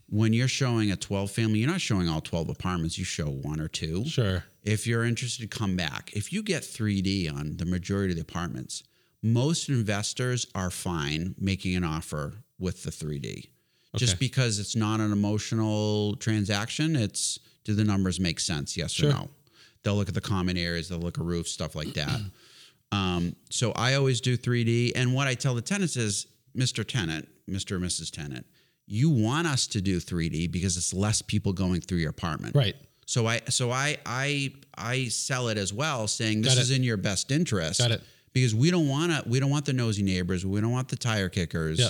[0.09, 3.61] when you're showing a 12 family, you're not showing all 12 apartments, you show one
[3.61, 4.05] or two.
[4.07, 4.43] Sure.
[4.65, 6.11] If you're interested, to come back.
[6.15, 8.83] If you get 3D on the majority of the apartments,
[9.23, 13.49] most investors are fine making an offer with the 3D.
[13.97, 18.77] Just because it's not an emotional transaction, it's do the numbers make sense?
[18.77, 19.11] Yes Sure.
[19.11, 19.29] or no?
[19.83, 22.21] They'll look at the common areas, they'll look at roofs, stuff like that.
[22.93, 24.93] um, so I always do 3D.
[24.95, 26.27] And what I tell the tenants is,
[26.57, 26.87] Mr.
[26.87, 27.73] Tenant, Mr.
[27.73, 28.11] or Mrs.
[28.11, 28.47] Tenant,
[28.87, 32.55] you want us to do 3D because it's less people going through your apartment.
[32.55, 32.77] Right.
[33.07, 36.99] So I so I I I sell it as well, saying this is in your
[36.99, 37.81] best interest.
[37.81, 38.03] Got it.
[38.41, 40.45] Because we don't want to we don't want the nosy neighbors.
[40.47, 41.79] We don't want the tire kickers.
[41.79, 41.89] Yeah.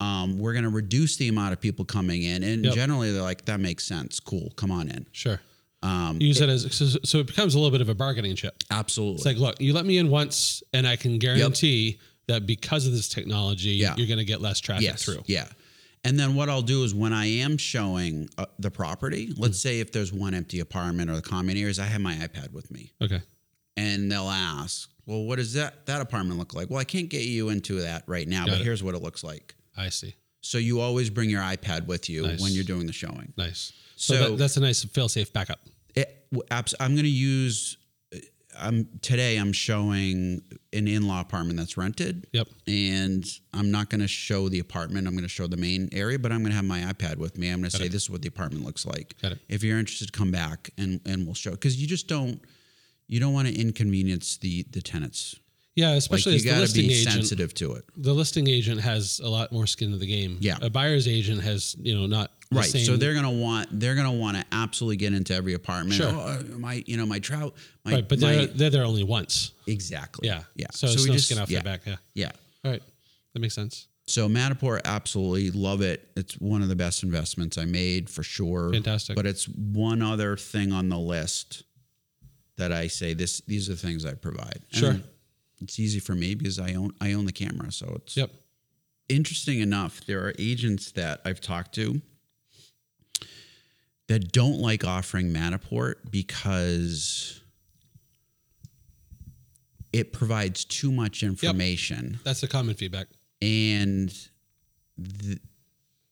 [0.00, 2.74] Um, we're going to reduce the amount of people coming in, and Yep.
[2.74, 4.20] generally they're like, "That makes sense.
[4.20, 5.40] Cool, come on in." Sure.
[5.82, 8.54] Um, Use it as so, so it becomes a little bit of a bargaining chip.
[8.70, 9.16] absolutely.
[9.16, 12.92] It's like, look, you let me in once, and I can guarantee that because of
[12.92, 13.94] this technology, Yeah.
[13.96, 15.22] you're going to get less traffic yes, through.
[15.26, 15.46] yeah.
[16.04, 19.80] And then what I'll do is when I am showing uh, the property, let's say
[19.80, 22.92] if there's one empty apartment or the common areas, I have my iPad with me.
[23.02, 23.20] Okay.
[23.76, 27.22] and they'll ask, "Well, what does that that apartment look like?" Well, I can't get
[27.24, 28.64] you into that right now, Got but it.
[28.64, 29.54] here's what it looks like.
[29.76, 30.14] I see.
[30.40, 32.40] So you always bring your iPad with you Nice.
[32.40, 33.32] when you're doing the showing.
[33.36, 33.72] Nice.
[33.96, 35.58] So, So- that, that's a nice fail-safe backup.
[35.94, 36.26] It,
[36.78, 37.76] I'm going to use.
[38.14, 38.18] Uh,
[38.56, 39.36] I'm today.
[39.36, 40.42] I'm showing
[40.72, 42.48] an in-law apartment that's rented, Yep.
[42.68, 45.06] and I'm not going to show the apartment.
[45.08, 47.36] I'm going to show the main area, but I'm going to have my iPad with
[47.38, 47.48] me.
[47.48, 47.92] I'm going to say it.
[47.92, 49.14] this is what the apartment looks like.
[49.22, 49.38] Got it.
[49.48, 52.40] If you're interested, come back and and we'll show because you just don't
[53.08, 55.36] you don't want to inconvenience the the tenants.
[55.74, 57.12] Yeah, Like especially you got to be agent.
[57.14, 57.84] sensitive to it.
[57.96, 60.36] The listing agent has a lot more skin in the game.
[60.40, 60.58] Yeah.
[60.60, 62.68] A buyer's agent has, you know, not the Right.
[62.68, 65.94] same- So they're gonna want they're gonna want to absolutely get into every apartment.
[65.94, 66.08] Sure.
[66.08, 67.54] Oh, uh, my you know my trout.
[67.84, 69.52] My, right, but my, they're they're there only once.
[69.68, 70.26] exactly.
[70.26, 70.42] Yeah.
[70.56, 70.66] Yeah.
[70.72, 71.86] So, it's we no just- skin off yeah, their back.
[71.86, 71.96] Yeah.
[72.14, 72.30] Yeah.
[72.64, 72.82] All right.
[73.34, 73.86] That makes sense.
[74.06, 76.08] So Matterport, absolutely love it.
[76.16, 78.72] It's one of the best investments I made for sure.
[78.72, 79.14] Fantastic.
[79.14, 81.62] But it's one other thing on the list
[82.58, 83.40] that I say this.
[83.40, 84.60] These are the things I provide.
[84.70, 84.90] Sure.
[84.90, 85.04] And
[85.60, 88.30] it's easy for me because I own I own the camera, so it's Yep.
[89.08, 92.00] interesting enough, there are agents that I've talked to
[94.08, 97.40] that don't like offering Matterport because
[99.92, 103.08] it provides too much information That's the common feedback.
[103.40, 104.14] and
[105.20, 105.38] th-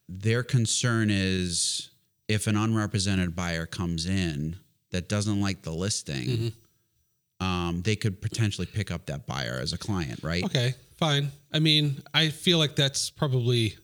[0.09, 1.90] their concern is
[2.28, 4.56] if an unrepresented buyer comes in
[4.96, 7.46] that doesn't like the listing Mm-hmm.
[7.46, 11.30] um, they could potentially pick up that buyer as a client right Okay, fine.
[11.52, 13.76] I mean, I feel like that's probably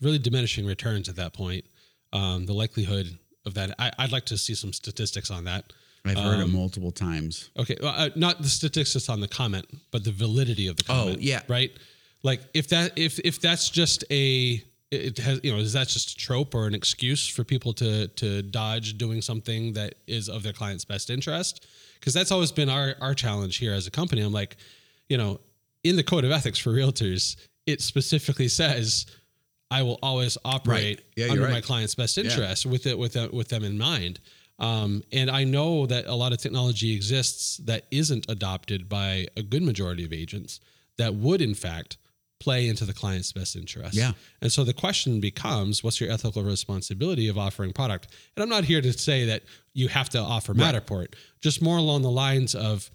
[0.00, 1.64] really diminishing returns at that point.
[2.12, 5.64] Um, the likelihood of that, I, I'd like to see some statistics on that.
[6.04, 9.66] i've heard it Um, multiple times Okay, well, uh, not the statistics on the comment,
[9.90, 11.16] but the validity of the comment.
[11.18, 11.42] Oh, yeah.
[11.48, 11.70] right.
[12.22, 16.12] Like if that if if that's just a it has you know is that just
[16.12, 20.42] a trope or an excuse for people to to dodge doing something that is of
[20.42, 21.66] their client's best interest?
[21.98, 24.22] Because that's always been our our challenge here as a company.
[24.22, 24.56] I'm like,
[25.08, 25.40] you know,
[25.84, 29.06] in the code of ethics for realtors, it specifically says.
[29.70, 33.34] I will always operate Yeah, you're under my client's best interest with it with it,
[33.34, 34.18] with them in mind.
[34.58, 39.42] Um, and I know that a lot of technology exists that isn't adopted by a
[39.42, 40.60] good majority of agents
[40.96, 41.96] that would, in fact,
[42.40, 43.94] play into the client's best interest.
[43.96, 44.12] Yeah.
[44.40, 48.08] And so the question becomes, what's your ethical responsibility of offering product?
[48.36, 49.42] And I'm not here to say that
[49.74, 52.90] you have to offer Matterport, just more along the lines of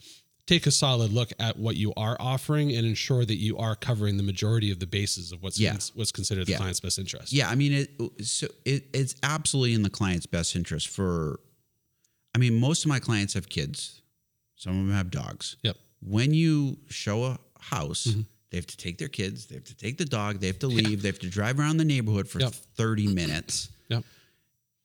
[0.45, 4.17] take a solid look at what you are offering and ensure that you are covering
[4.17, 5.77] the majority of the bases of what's Yeah.
[5.93, 6.57] what's considered the Yeah.
[6.57, 7.31] client's best interest.
[7.33, 10.87] Yeah, I mean, it, so it, it's absolutely in the client's best interest.
[10.89, 11.39] For,
[12.35, 14.01] I mean, most of my clients have kids.
[14.55, 15.55] Some of them have dogs.
[15.63, 15.77] Yep.
[16.01, 18.21] When you show a house, Mm-hmm.
[18.53, 20.67] They have to take their kids, they have to take the dog, they have to
[20.67, 22.53] leave, they have to drive around the neighborhood for Yep.
[22.75, 23.69] thirty minutes.
[23.89, 24.03] Yep.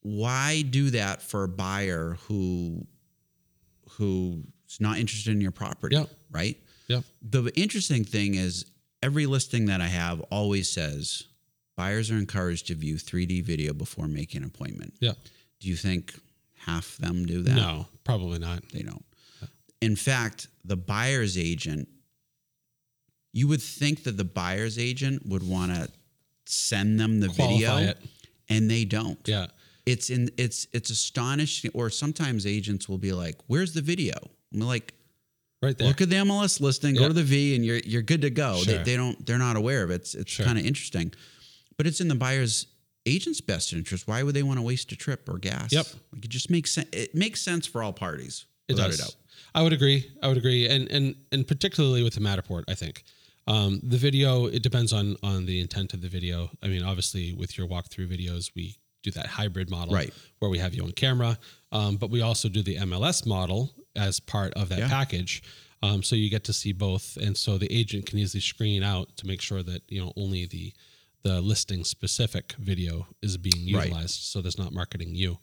[0.00, 2.86] Why do that for a buyer who
[3.90, 5.96] who's not interested in your property.
[5.96, 6.06] Yeah.
[6.30, 6.56] Right.
[6.86, 7.00] Yeah.
[7.22, 8.64] The interesting thing is
[9.02, 11.24] every listing that I have always says
[11.76, 14.94] buyers are encouraged to view 3D video before making an appointment.
[15.00, 15.12] Yeah.
[15.60, 16.14] Do you think
[16.56, 17.54] half them do that?
[17.54, 18.62] No, probably not.
[18.72, 19.04] They don't.
[19.80, 21.88] In fact, the buyer's agent,
[23.32, 25.88] you would think that the buyer's agent would want to
[26.46, 27.98] send them the Qualify video, it.
[28.48, 29.18] and they don't.
[29.26, 29.46] Yeah.
[29.86, 31.70] It's in it's it's astonishing.
[31.74, 34.14] Or sometimes agents will be like, "Where's the video?"
[34.52, 34.94] I'm like,
[35.62, 35.88] Right there.
[35.88, 38.62] "Look at the MLS listing, go to the V, and you're you're good to go."
[38.64, 38.84] They, Sure.
[38.84, 39.96] they don't they're not aware of it.
[39.96, 40.44] It's it's Sure.
[40.46, 41.12] kind of interesting,
[41.76, 42.66] but it's in the buyer's
[43.06, 44.06] agent's best interest.
[44.06, 45.72] Why would they want to waste a trip or gas?
[45.72, 45.86] Yep.
[46.12, 46.88] Like it just makes sense.
[46.92, 48.44] It makes sense for all parties.
[48.68, 49.16] It does.
[49.54, 50.10] I would agree.
[50.22, 53.04] I would agree, and and and particularly with the Matterport, I think
[53.48, 54.46] um, the video.
[54.46, 56.50] It depends on on the intent of the video.
[56.62, 60.12] I mean, obviously, with your walkthrough videos, we do that hybrid model, Right.
[60.40, 61.38] where we have you on camera,
[61.72, 64.88] um, but we also do the MLS model as part of that Yeah.
[64.88, 65.42] package.
[65.82, 69.16] Um, so you get to see both, and so the agent can easily screen out
[69.18, 70.72] to make sure that you know only the
[71.24, 73.86] the listing specific video is being Right.
[73.88, 75.38] utilized, so there's not marketing you.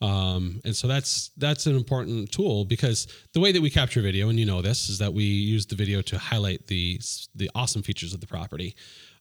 [0.00, 4.28] Um, and so that's that's an important tool because the way that we capture video,
[4.28, 7.00] and you know this, is that we use the video to highlight the
[7.34, 8.76] the awesome features of the property.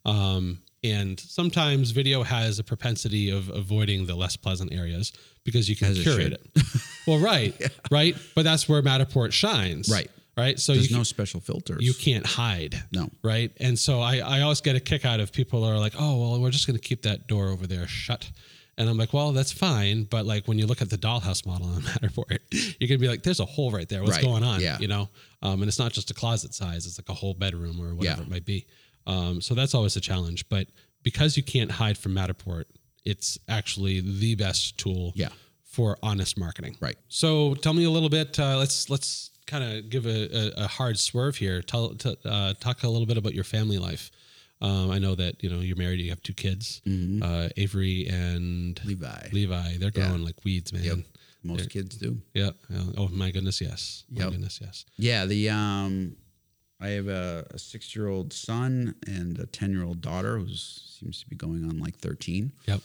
[0.05, 5.11] Um, and sometimes video has a propensity of avoiding the less pleasant areas
[5.43, 6.63] because you can As curate it.
[7.07, 7.53] well, right,
[7.91, 9.89] right, but that's where Matterport shines.
[9.89, 10.09] Right.
[10.37, 10.59] right.
[10.59, 11.83] So There's you no special filters.
[11.83, 12.81] you can't hide.
[12.91, 13.09] No.
[13.23, 13.51] Right.
[13.59, 16.19] And so I, I always get a kick out of people who are like, oh,
[16.21, 18.29] well, we're just going to keep that door over there shut.
[18.77, 20.03] And I'm like, well, that's fine.
[20.03, 22.39] But like when you look at the dollhouse model on Matterport,
[22.79, 24.03] you're going to be like, there's a hole right there.
[24.03, 24.23] What's Right.
[24.25, 24.59] going on?
[24.61, 24.77] Yeah.
[24.79, 25.09] You know?
[25.41, 28.21] Um, and it's not just a closet size, it's like a whole bedroom or whatever
[28.21, 28.25] Yeah.
[28.27, 28.65] it might be.
[29.07, 30.47] Um, so that's always a challenge.
[30.49, 30.67] But
[31.03, 32.65] because you can't hide from Matterport,
[33.05, 35.29] it's actually the best tool Yeah.
[35.63, 36.75] for honest marketing.
[36.79, 36.97] Right.
[37.07, 38.37] So tell me a little bit.
[38.39, 40.27] Uh, let's let's kind of give a,
[40.59, 41.61] a, a hard swerve here.
[41.61, 44.11] Tell t- uh, talk a little bit about your family life.
[44.59, 45.99] Um, I know that you know you're married.
[45.99, 46.81] You have two kids,
[47.21, 48.87] uh, Avery and Mm-hmm.
[48.87, 49.29] Levi.
[49.31, 49.77] Levi.
[49.77, 50.07] They're Yeah.
[50.07, 50.83] growing like weeds, man.
[50.83, 50.97] Yep.
[51.43, 52.17] Most kids do.
[52.33, 52.49] Yeah.
[52.69, 52.83] yeah.
[52.97, 54.03] Oh my goodness, yes.
[54.09, 54.85] My goodness, yes.
[54.97, 55.25] Yeah.
[55.25, 56.15] The um,
[56.81, 60.47] I have a, a six year old son and a ten year old daughter who
[60.55, 62.51] seems to be going on like thirteen.
[62.67, 62.81] Yep.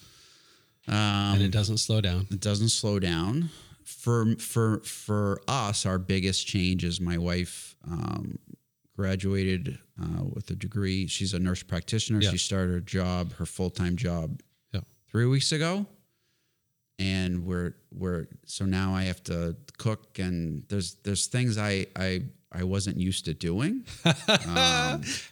[0.88, 0.94] Um,
[1.34, 2.26] And it doesn't slow down.
[2.30, 3.50] it doesn't slow down.
[3.84, 8.38] For for for us, our biggest change is my wife um,
[8.96, 11.06] graduated uh, with a degree.
[11.06, 12.20] She's a nurse practitioner.
[12.20, 12.30] Yeah.
[12.30, 14.40] She started her job, her full time job,
[14.72, 14.80] Yeah.
[15.10, 15.86] three weeks ago,
[16.98, 22.22] and we're we're so now I have to cook and there's there's things I I
[22.52, 23.84] I wasn't used to doing.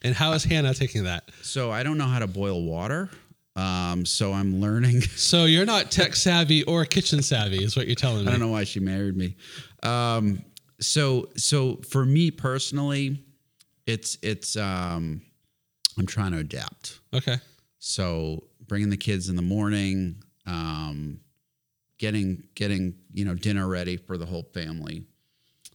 [0.02, 1.28] And how is Hannah taking that?
[1.42, 3.10] So I don't know how to boil water.
[3.56, 5.02] Um, so I'm learning.
[5.16, 8.28] So you're not tech savvy or kitchen savvy, is what you're telling me.
[8.28, 9.36] I don't know why she married me.
[9.82, 10.42] Um,
[10.80, 13.22] so so for me personally,
[13.86, 15.22] it's it's um,
[15.98, 17.00] I'm trying to adapt.
[17.14, 17.36] Okay.
[17.78, 21.20] So bringing the kids in the morning, um,
[21.98, 25.04] getting getting you know dinner ready for the whole family.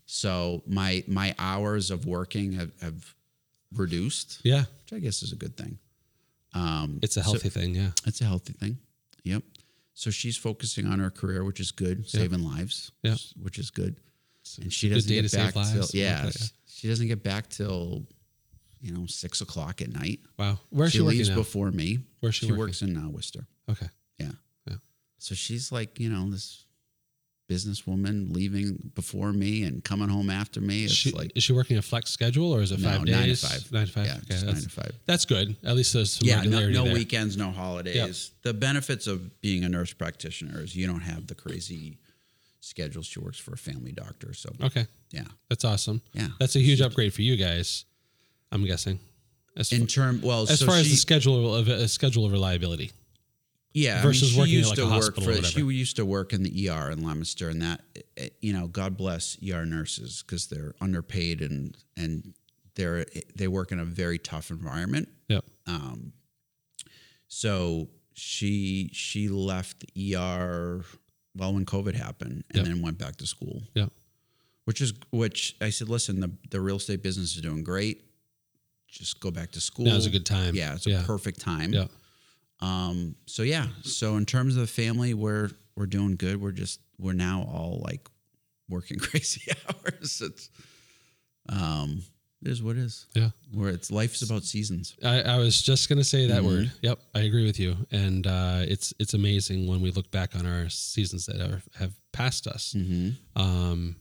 [0.05, 3.15] So my my hours of working have, have
[3.73, 4.61] reduced, Yeah.
[4.83, 5.79] which I guess is a good thing.
[6.53, 7.75] Um, It's a so- healthy thing.
[7.75, 7.91] Yeah.
[8.05, 8.77] it's a healthy thing.
[9.23, 9.43] Yep.
[9.95, 12.91] So she's focusing on her career, which is good, saving lives.
[13.01, 13.15] Yeah.
[13.41, 13.95] Which is good.
[14.61, 15.63] And she doesn't get back till
[15.93, 16.47] yeah, Okay, yeah.
[16.85, 18.05] She doesn't get back till
[18.79, 20.19] you know six o'clock at night.
[20.37, 20.59] Wow.
[20.69, 21.35] where she she, leaves now?
[21.35, 22.01] before me.
[22.19, 23.47] Where she she works in uh, Worcester.
[23.67, 23.87] Okay.
[24.19, 24.33] Yeah.
[24.67, 24.75] Yeah.
[25.17, 26.63] So she's like you know this
[27.49, 30.83] businesswoman leaving before me and coming home after me.
[30.83, 33.29] It's She, like is she working a flex schedule or is it no, five nine
[33.29, 33.71] to five.
[33.71, 34.05] Nine to five.
[34.05, 34.91] Yeah, okay, nine that's, to five.
[35.07, 35.57] that's good.
[35.63, 36.93] At least there's some yeah, no, regularity no there.
[36.93, 38.29] weekends, no holidays.
[38.43, 41.97] The benefits of being a nurse practitioner is you don't have the crazy
[42.65, 43.01] schedule.
[43.03, 45.23] She works for a family doctor, so Okay, yeah.
[45.49, 46.01] that's awesome.
[46.13, 46.27] Yeah.
[46.39, 47.85] that's a huge upgrade for you guys.
[48.51, 48.99] I'm guessing.
[49.57, 52.31] As, In far, term, well, as so far as the schedule of a schedule of
[52.33, 52.91] reliability.
[53.73, 55.43] yeah, versus I mean, working she at used like to a work hospital or for.
[55.45, 57.81] She used to work in the ER in Leominster, and that
[58.17, 62.33] eh, you know, God bless ER nurses because they're underpaid and and
[62.75, 65.07] they're they work in a very tough environment.
[65.29, 65.45] Yep.
[65.67, 66.11] Um,
[67.27, 70.83] so she she left the ER
[71.35, 72.65] well when COVID happened, and Yep.
[72.65, 73.63] then went back to school.
[73.73, 73.87] Yeah.
[74.65, 78.03] Which is which I said, listen, the the real estate business is doing great.
[78.87, 79.85] Just go back to school.
[79.85, 80.55] Now's a good time.
[80.55, 81.73] Yeah, it's a perfect time.
[81.73, 81.87] Yeah.
[82.61, 83.15] Um.
[83.25, 83.67] So yeah.
[83.83, 86.41] So in terms of the family, we're we're doing good.
[86.41, 88.07] We're just we're now all like
[88.69, 90.21] working crazy hours.
[90.25, 90.49] It's
[91.49, 92.01] um.
[92.45, 93.07] It is what it is.
[93.15, 93.29] Yeah.
[93.53, 94.95] Where it's life is about seasons.
[95.03, 96.45] I, I was just gonna say that Mhm.
[96.45, 96.71] word.
[96.83, 97.75] Yep, I agree with you.
[97.91, 101.93] And uh, it's it's amazing when we look back on our seasons that are, have
[102.11, 102.75] passed us.
[102.77, 103.41] Mm-hmm.
[103.41, 103.95] Um,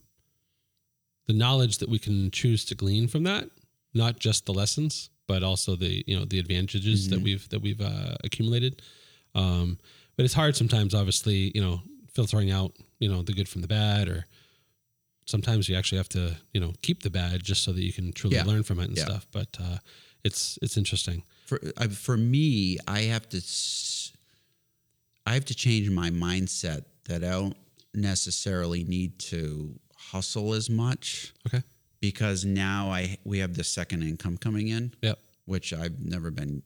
[1.26, 3.48] the knowledge that we can choose to glean from that,
[3.94, 7.80] not just the lessons, but also the you know the advantages that we've that we've
[7.80, 8.82] uh, accumulated.
[9.34, 9.78] Um,
[10.16, 11.80] but it's hard sometimes, obviously, you know,
[12.12, 14.26] filtering out you know the good from the bad, or
[15.26, 18.12] sometimes you actually have to you know keep the bad just so that you can
[18.12, 18.44] truly Yeah.
[18.44, 19.04] learn from it and Yeah.
[19.04, 19.26] stuff.
[19.32, 19.78] But uh,
[20.24, 21.22] it's it's interesting.
[21.46, 23.40] for I, for me, I have to
[25.26, 27.56] i have to change my mindset that I don't
[27.94, 31.62] necessarily need to hustle as much Okay.
[32.00, 35.18] because now I we have the second income coming in, Yep.
[35.46, 36.62] which I've never been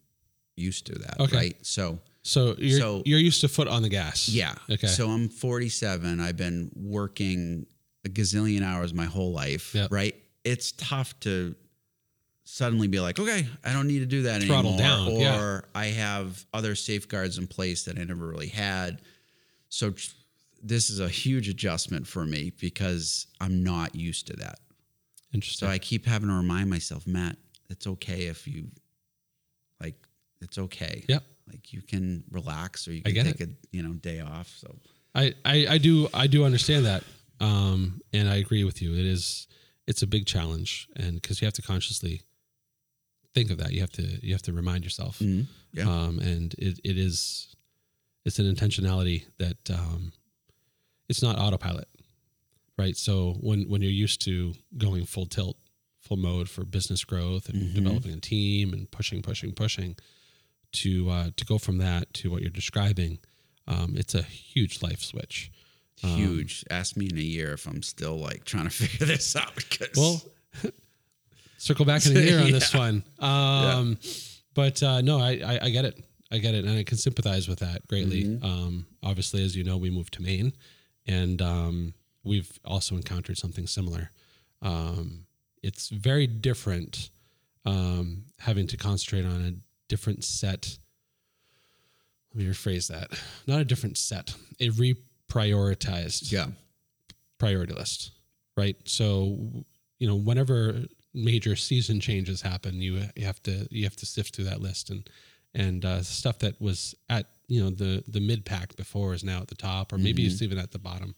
[0.57, 1.21] used to that.
[1.21, 1.37] Okay.
[1.37, 1.57] Right.
[1.67, 4.29] So So you're So- you're used to foot on the gas.
[4.29, 4.55] yeah.
[4.69, 4.89] Okay.
[4.89, 6.21] So I'm 47.
[6.21, 7.67] I've been working
[8.09, 9.75] a gazillion hours my whole life.
[9.75, 9.93] Yep.
[9.93, 10.15] Right.
[10.45, 11.55] It's tough to
[12.45, 14.87] suddenly be like, okay, I don't need to do that Throttle anymore.
[14.87, 15.81] down, or yeah.
[15.81, 19.03] I have other safeguards in place that I never really had.
[19.69, 19.93] So
[20.63, 24.59] this is a huge adjustment for me because I'm not used to that.
[25.35, 25.69] Interesting.
[25.69, 27.37] So I keep having to remind myself, Matt,
[27.69, 28.69] it's okay if you
[29.81, 29.97] like
[30.41, 31.05] it's okay.
[31.07, 31.23] Yep.
[31.49, 34.49] Like you can relax or you can take a you know day off.
[34.57, 34.75] So
[35.15, 37.05] I, I, I do I do understand that,
[37.41, 38.93] um, and I agree with you.
[38.95, 39.47] It is
[39.87, 42.23] it's a big challenge, and because you have to consciously
[43.35, 45.43] think of that, you have to you have to remind yourself, Mm-hmm.
[45.79, 45.85] Yeah.
[45.85, 47.55] um, and it, it is
[48.25, 50.13] it's an intentionality that um,
[51.09, 51.89] it's not autopilot,
[52.77, 52.97] right?
[52.97, 55.57] So when when you're used to going full tilt,
[56.01, 57.75] full mode for business growth and Mhm.
[57.75, 59.97] developing a team and pushing, pushing, pushing,
[60.73, 63.19] to uh, to go from that to what you're describing,
[63.67, 65.51] um, it's a huge life switch.
[66.05, 66.65] Um, huge.
[66.71, 69.55] Ask me in a year if I'm still like trying to figure this out.
[69.71, 70.23] 'cause- Well,
[71.59, 73.03] circle back in a year on this one.
[73.19, 73.99] Um,
[74.55, 76.03] But uh, no, I, I I get it.
[76.31, 78.25] I get it, and I can sympathize with that greatly.
[78.25, 78.45] Mm-hmm.
[78.45, 80.53] Um, obviously, as you know, we moved to Maine,
[81.07, 84.11] and um, we've also encountered something similar.
[84.61, 85.27] Um,
[85.63, 87.11] it's very different
[87.65, 89.53] um, having to concentrate on a
[89.89, 90.77] different set.
[92.35, 93.11] Let me rephrase that.
[93.47, 94.69] Not a different set, a
[95.29, 96.47] reprioritized yeah.
[97.39, 98.13] priority list,
[98.57, 98.77] right?
[98.85, 99.65] So,
[99.99, 104.35] you know, whenever major season changes happen, you you have to you have to sift
[104.35, 105.09] through that list and
[105.55, 109.41] and uh, stuff that was at you know the the mid pack before is now
[109.41, 111.15] at the top, or maybe it's even at the bottom.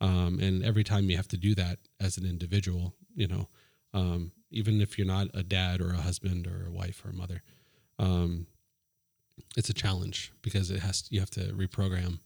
[0.00, 3.48] Um, and every time you have to do that as an individual, you know,
[3.94, 7.14] um, even if you're not a dad or a husband or a wife or a
[7.14, 7.42] mother,
[8.00, 8.48] um,
[9.56, 12.18] it's a challenge because it has you have to reprogram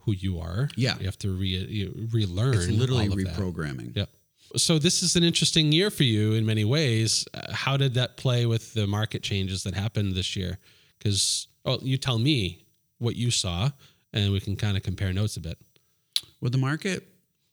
[0.00, 0.68] who you are.
[0.76, 0.98] Yeah.
[0.98, 2.54] you have to re relearn.
[2.54, 3.34] It's literally all of that.
[3.36, 3.96] reprogramming.
[3.96, 4.08] Yep.
[4.56, 7.24] So this is an interesting year for you in many ways.
[7.32, 10.58] Uh, how did that play with the market changes that happened this year?
[10.98, 12.64] Because oh, you tell me
[12.98, 13.70] what you saw,
[14.12, 15.58] and we can kind of compare notes a bit.
[16.40, 17.06] With the market,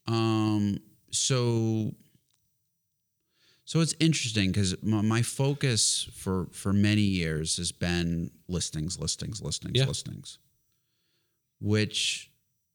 [0.07, 0.79] um,
[1.11, 1.93] so
[3.65, 9.41] so it's interesting because my, my focus for for many years has been listings, listings,
[9.41, 9.85] listings, Yeah.
[9.85, 10.39] listings,
[11.59, 12.31] which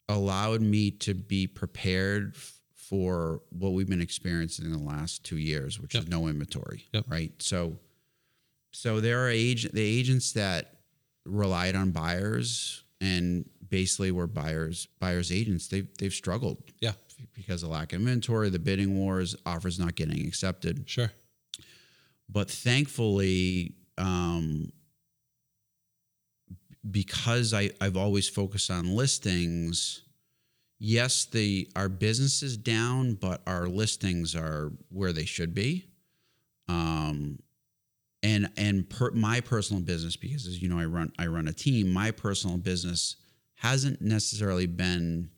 [0.09, 2.37] allowed me to be prepared
[2.75, 6.05] for what we've been experiencing in the last two years, which Yep.
[6.05, 7.05] is no inventory, Yep.
[7.09, 7.33] right?
[7.43, 7.79] So,
[8.73, 10.81] so there are agent the agents that
[11.25, 15.69] relied on buyers and basically were buyers buyers agents.
[15.69, 16.93] They've they've struggled Yeah,
[17.35, 20.85] because of lack of inventory, the bidding wars, offers not getting accepted.
[20.87, 21.13] sure.
[22.29, 24.73] But thankfully, um,
[26.91, 30.03] because I, I've always focused on listings,
[30.79, 35.87] yes, the our business is down, but our listings are where they should be.
[36.69, 37.39] Um,
[38.23, 41.53] and and per, my personal business, because as you know, I run I run a
[41.53, 41.93] team.
[41.93, 43.17] My personal business
[43.55, 45.31] hasn't necessarily been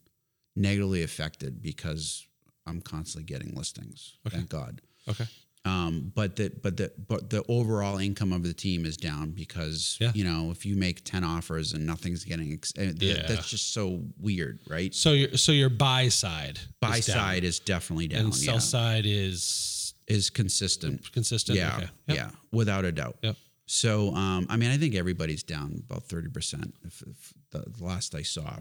[0.56, 2.26] negatively affected because
[2.66, 4.16] I'm constantly getting listings.
[4.26, 4.36] Okay.
[4.36, 4.80] Thank God.
[5.08, 5.26] Okay.
[5.66, 9.96] Um, but the but the but the overall income of the team is down because
[9.98, 10.12] Yeah.
[10.14, 13.26] you know if you make ten offers and nothing's getting ex- eh, Yeah.
[13.26, 14.94] that's just so weird, right?
[14.94, 18.26] So your so your buy side, Buy is down, side is definitely down.
[18.26, 18.60] and sell yeah.
[18.60, 21.10] side is is consistent.
[21.12, 21.56] consistent.
[21.56, 21.88] Yeah, Okay.
[22.08, 22.16] Yep.
[22.16, 23.16] yeah, without a doubt.
[23.22, 23.36] Yep.
[23.66, 27.82] So, um, I mean, I think everybody's down about thirty percent, if, if the the
[27.84, 28.58] last I saw,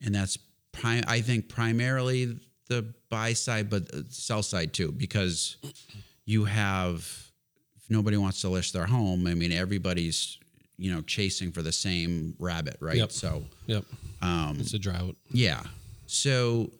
[0.00, 0.38] and that's
[0.70, 2.38] pri- I think primarily
[2.68, 5.56] the buy side, but the sell side too, because
[6.24, 6.98] you have
[7.76, 9.26] if nobody wants to list their home.
[9.26, 10.38] I mean, everybody's
[10.78, 12.96] you know chasing for the same rabbit, right?
[12.96, 13.12] Yep.
[13.12, 13.84] So, Yep.
[14.22, 15.16] um, It's a drought.
[15.30, 15.62] yeah.
[16.06, 16.70] So,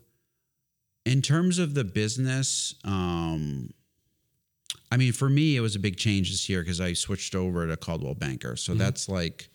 [1.04, 3.72] in terms of the business, um,
[4.90, 7.66] I mean, for me, it was a big change this year because I switched over
[7.66, 8.54] to Coldwell Banker.
[8.56, 9.48] So that's like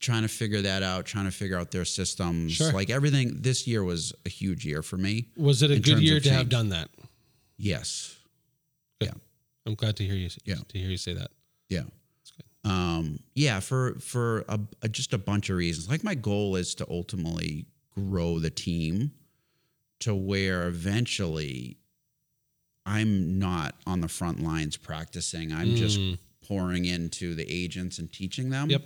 [0.00, 2.52] trying to figure that out, trying to figure out their systems.
[2.52, 2.72] Sure.
[2.72, 5.28] Like everything, this year was a huge year for me.
[5.36, 6.88] Was it a good year to have done that?
[7.56, 8.16] Yes.
[9.00, 9.12] Yeah.
[9.66, 10.28] I'm glad to hear you.
[10.44, 10.56] Yeah.
[10.68, 11.30] To hear you say that.
[11.68, 11.82] Yeah.
[12.18, 12.70] That's good.
[12.70, 15.88] Um, yeah, for for a, a- just a bunch of reasons.
[15.88, 19.12] Like my goal is to ultimately grow the team
[20.00, 21.78] to where eventually
[22.86, 25.52] I'm not on the front lines practicing.
[25.52, 26.18] I'm just Mm.
[26.46, 28.68] pouring into the agents and teaching them.
[28.70, 28.82] Yep.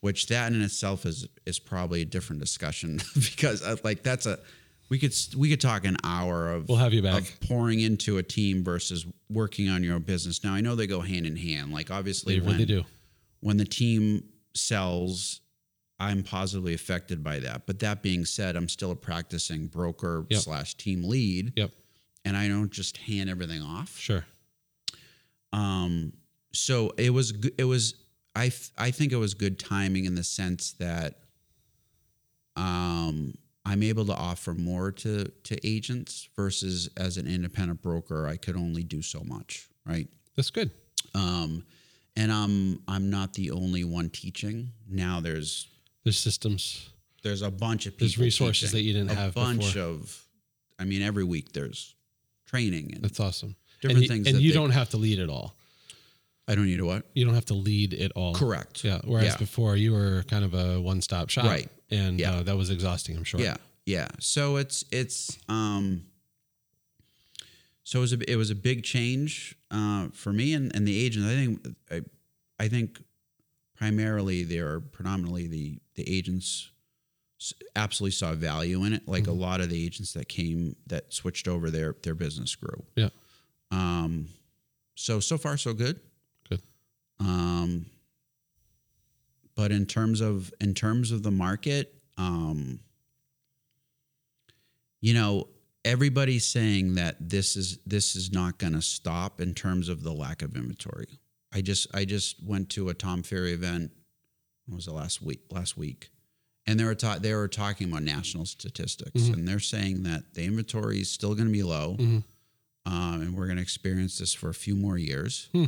[0.00, 4.38] Which that in itself is is probably a different discussion because uh, like that's a
[4.88, 7.20] we could we could talk an hour of We'll have you back.
[7.20, 10.42] of pouring into a team versus working on your own business.
[10.42, 11.72] Now I know they go hand in hand.
[11.72, 12.84] Like obviously They when really do.
[13.40, 14.24] when the team
[14.54, 15.42] sells,
[16.00, 17.66] I'm positively affected by that.
[17.66, 20.40] But that being said, I'm still a practicing broker Yep.
[20.40, 21.70] slash team lead, Yep.
[22.24, 23.96] and I don't just hand everything off.
[23.98, 24.24] Sure.
[25.52, 26.12] Um,
[26.52, 27.94] so it was it was
[28.34, 31.14] I th- I think it was good timing in the sense that
[32.56, 38.36] um, I'm able to offer more to to agents versus as an independent broker I
[38.36, 40.08] could only do so much, right?
[40.36, 40.70] That's good.
[41.14, 41.64] Um,
[42.16, 44.70] and I'm I'm not the only one teaching.
[44.88, 45.68] Now there's
[46.04, 46.90] There's systems.
[47.22, 48.06] there's a bunch of people.
[48.06, 49.82] There's resources that you didn't a have A bunch before.
[49.82, 50.26] of.
[50.78, 51.94] I mean, every week there's
[52.46, 53.54] training and That's awesome.
[53.82, 54.26] different and you, things.
[54.28, 55.56] And you they- don't have to lead it all.
[56.50, 57.04] I don't need to what?
[57.14, 58.34] You don't have to lead it all.
[58.34, 58.82] Correct.
[58.82, 59.00] Yeah.
[59.04, 59.36] Whereas Yeah.
[59.36, 61.44] before you were kind of a one stop shop.
[61.44, 61.68] Right.
[61.90, 62.32] And Yeah.
[62.34, 63.40] uh, that was exhausting, I'm sure.
[63.40, 64.08] Yeah, yeah.
[64.18, 66.06] So it's it's um.
[67.84, 71.04] So it was a it was a big change uh, for me and, and the
[71.04, 71.26] agents.
[71.28, 73.00] I think I, I think
[73.76, 76.70] primarily they are predominantly the the agents
[77.74, 79.08] absolutely saw value in it.
[79.08, 82.84] Like a lot of the agents that came that switched over their their business grew.
[82.96, 83.08] Yeah.
[83.70, 84.28] Um.
[84.94, 85.72] So so far so.
[85.74, 86.00] Good.
[87.20, 87.86] Um.
[89.54, 92.80] But in terms of in terms of the market, um,
[95.00, 95.48] you know,
[95.84, 100.12] everybody's saying that this is this is not going to stop in terms of the
[100.12, 101.20] lack of inventory.
[101.52, 103.92] I just I just went to a Tom Ferry event.
[104.66, 105.40] What was the last week?
[105.50, 106.10] Last week,
[106.66, 109.32] and they were ta- they were talking about national statistics, Mhm.
[109.34, 112.24] and they're saying that the inventory is still going to be low, Mhm.
[112.86, 115.48] um, and we're going to experience this for a few more years.
[115.52, 115.64] Hmm.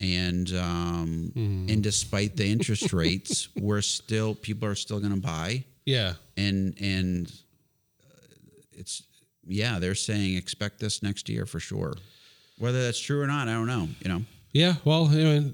[0.00, 1.72] And um, Mhm.
[1.72, 6.14] and despite the interest rates, we're still people are still going to buy Yeah.
[6.36, 7.32] and and
[8.04, 8.34] uh,
[8.72, 9.02] it's
[9.46, 11.94] yeah they're saying expect this next year for sure
[12.58, 14.74] whether that's true or not i don't know you know Yeah.
[14.84, 15.50] Well, you know,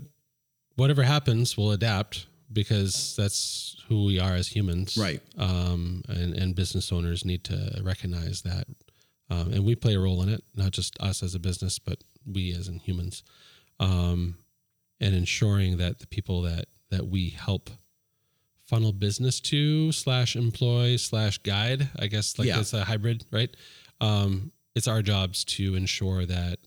[0.76, 4.96] whatever happens, we'll adapt because that's who we are as humans.
[4.96, 5.20] Right.
[5.36, 8.66] Um, and, and business owners need to recognize that.
[9.30, 12.04] Um, and we play a role in it, not just us as a business, but
[12.24, 13.24] we as in humans.
[13.80, 14.36] Um,
[15.00, 17.70] and ensuring that the people that, that we help
[18.64, 22.60] funnel business to slash employ slash guide, I guess like Yeah.
[22.60, 23.50] it's a hybrid, right?
[24.00, 26.60] Um, it's our jobs to ensure that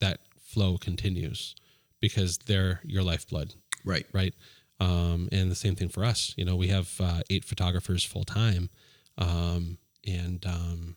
[0.00, 1.54] that flow continues
[2.00, 4.34] because they're your lifeblood right right?
[4.80, 6.34] Um, and the same thing for us.
[6.36, 8.68] You know, we have uh, eight photographers full time,
[9.16, 10.96] um, and um,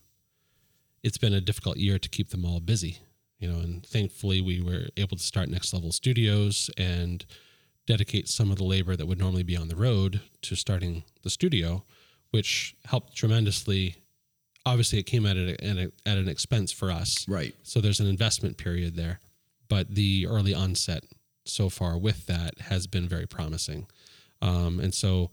[1.03, 2.99] it's been a difficult year to keep them all busy.
[3.39, 7.25] You know, and thankfully we were able to start Next Level Studios and
[7.87, 11.29] dedicate some of the labor that would normally be on the road to starting the
[11.29, 11.83] studio,
[12.31, 13.95] which helped tremendously.
[14.65, 17.25] Obviously, it came at, a, at, a, at an expense for us.
[17.27, 19.19] right So there's an investment period there,
[19.69, 21.03] but the early onset
[21.45, 23.87] so far with that has been very promising.
[24.41, 25.31] Um, and so,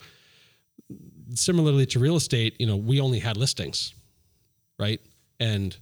[1.34, 3.92] similarly to real estate, you know, we only had listings,
[4.78, 5.00] right?
[5.38, 5.76] And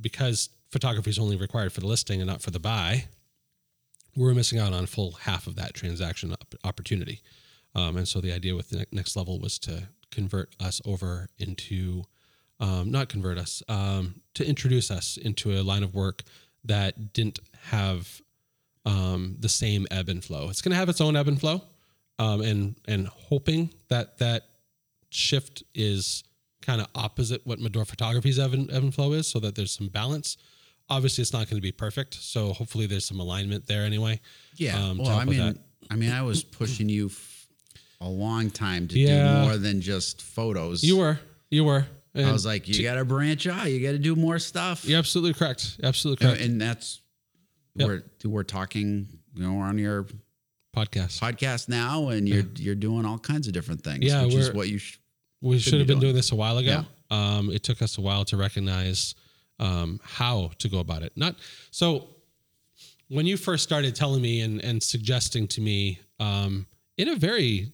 [0.00, 3.06] because photography is only required for the listing and not for the buy,
[4.16, 7.22] we were missing out on full half of that transaction opportunity.
[7.74, 12.02] Um, and so the idea with the next level was to convert us over into,
[12.58, 16.22] um, not convert us, um, to introduce us into a line of work
[16.64, 18.20] that didn't have
[18.84, 20.48] um, the same ebb and flow.
[20.48, 21.62] It's going to have its own ebb and flow,
[22.18, 24.44] um, and and hoping that that
[25.10, 26.24] shift is
[26.62, 29.72] kind of opposite what Medor Photography's ebb and, ebb and flow is, so that there's
[29.72, 30.36] some balance.
[30.90, 34.20] Obviously, it's not going to be perfect, so hopefully there's some alignment there anyway.
[34.56, 35.56] yeah um, well i mean that.
[35.90, 37.46] i mean i was pushing you f-
[38.00, 39.34] a long time to Yeah.
[39.34, 41.18] do more than just photos You were,
[41.50, 41.86] you were.
[42.14, 44.98] i was like you got to branch out you got to do more stuff you're
[44.98, 45.78] absolutely correct.
[45.82, 46.50] Absolutely and, correct.
[46.50, 47.00] and that's
[47.76, 47.88] Yep.
[47.88, 50.06] we're we're talking you know we're on your
[50.76, 51.18] Podcast.
[51.20, 54.68] podcast now and you're you're doing all kinds of different things Yeah, which is what
[54.68, 54.98] you sh-
[55.40, 56.12] We should have be been doing.
[56.12, 56.84] doing this a while ago.
[57.10, 59.14] Um, it took us a while to recognize
[59.60, 61.12] um, how to go about it.
[61.16, 61.36] Not
[61.70, 62.08] so.
[63.08, 67.72] When you first started telling me and, and suggesting to me, um, in a very,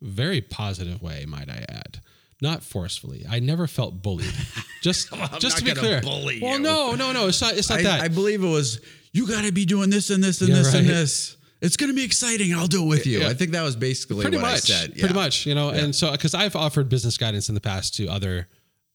[0.00, 2.00] very positive way, might I add,
[2.40, 3.24] not forcefully.
[3.30, 4.34] I never felt bullied.
[4.82, 6.00] Just just to be clear.
[6.00, 6.58] bully well, you.
[6.58, 7.28] no, no, no.
[7.28, 7.56] It's not.
[7.56, 8.00] It's not I, that.
[8.00, 8.80] I believe it was
[9.12, 11.36] you got to be doing this and this and Yeah, this and this.
[11.60, 12.52] It's going to be exciting.
[12.52, 13.20] I'll do it with you.
[13.20, 13.28] Yeah.
[13.28, 14.54] I think that was basically pretty what much.
[14.54, 14.90] I said.
[14.94, 15.12] Pretty Yeah.
[15.12, 15.46] much.
[15.46, 18.48] You know, and so because I've offered business guidance in the past to other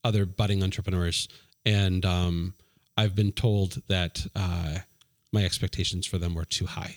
[0.03, 1.29] other budding entrepreneurs,
[1.67, 2.53] and um,
[2.95, 4.77] I've been told that uh,
[5.33, 6.95] my expectations for them were too high,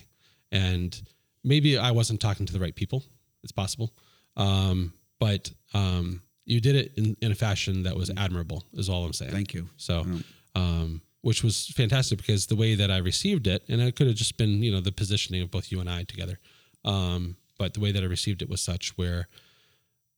[0.53, 1.01] and
[1.43, 3.03] maybe I wasn't talking to the right people.
[3.43, 3.93] It's possible,
[4.37, 8.63] um, but um, you did it in, in a fashion that was admirable.
[8.75, 9.33] Is all I'm saying.
[9.33, 9.69] Thank you.
[9.77, 10.07] So,
[10.55, 14.17] um, which was fantastic because the way that I received it, and it could have
[14.17, 16.39] just been, you know, the positioning of both you and I together.
[16.85, 19.27] Um, but the way that I received it was such where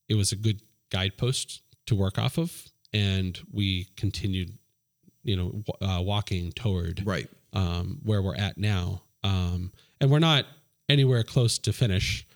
[0.08, 2.68] it was a good guidepost to work off of.
[2.92, 4.56] And we continued,
[5.24, 7.28] you know, uh, walking toward Right.
[7.52, 9.02] um, where we're at now.
[9.24, 10.46] Um, and we're not
[10.88, 12.26] anywhere close to finish.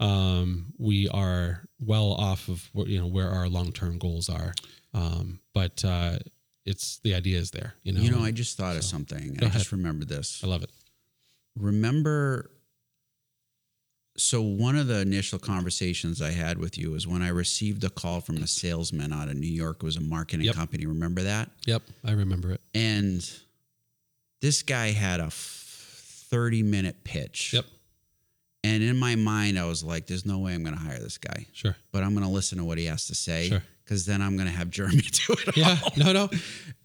[0.00, 4.54] Um, we are well off of where, you know where our long term goals are.
[4.94, 6.18] Um, but uh,
[6.64, 7.74] it's the idea is there.
[7.82, 8.00] You know.
[8.00, 9.36] You know, I just thought of something.
[9.36, 10.40] I Go just remembered this.
[10.42, 10.70] I love it.
[11.56, 12.50] remember
[14.20, 17.90] so one of the initial conversations I had with you was when I received a
[17.90, 19.78] call from a salesman out of New York.
[19.78, 20.54] It was a marketing Yep.
[20.54, 20.86] company.
[20.86, 21.50] Remember that?
[21.66, 22.60] Yep, I remember it.
[22.74, 23.28] And
[24.40, 27.52] this guy had a f- 30 minute pitch.
[27.54, 27.64] Yep,
[28.64, 31.18] And in my mind, I was like, there's no way I'm going to hire this
[31.18, 31.76] guy, sure.
[31.92, 33.48] but I'm going to listen to what he has to say.
[33.48, 33.62] Sure.
[33.84, 35.56] Because then I'm going to have Jeremy do it.
[35.56, 35.92] Yeah, all.
[35.96, 36.30] no, no,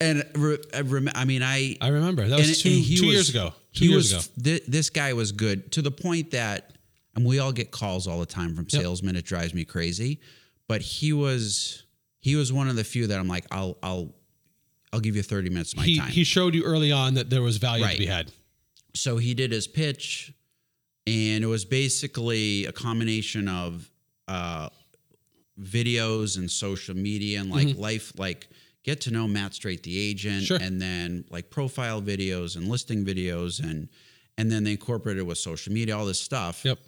[0.02, 3.30] And re- I, rem- I mean, I, I remember that was two, two was- years
[3.30, 3.54] ago.
[3.74, 4.34] Two years was, ago.
[4.42, 6.72] thi- this guy was good to the point that,
[7.16, 8.82] and we all get calls all the time from Yep.
[8.82, 9.16] salesmen.
[9.16, 10.20] It drives me crazy.
[10.68, 11.84] But he was,
[12.20, 14.14] he was one of the few that I'm like, I'll, I'll,
[14.92, 16.10] I'll give you 30 minutes of my He time.
[16.10, 18.32] he showed you early on that there was value to be had.
[18.94, 20.34] so he did his pitch,
[21.08, 23.90] and it was basically a combination of
[24.28, 24.70] uh,
[25.60, 28.48] videos and social media and like life, like
[28.84, 30.46] get to know Matt Straight, the agent, Mm-hmm.
[30.46, 30.58] Sure.
[30.62, 33.88] and then like profile videos and listing videos and
[34.38, 36.66] and then they incorporated it with social media, all this stuff.
[36.66, 36.80] Yep.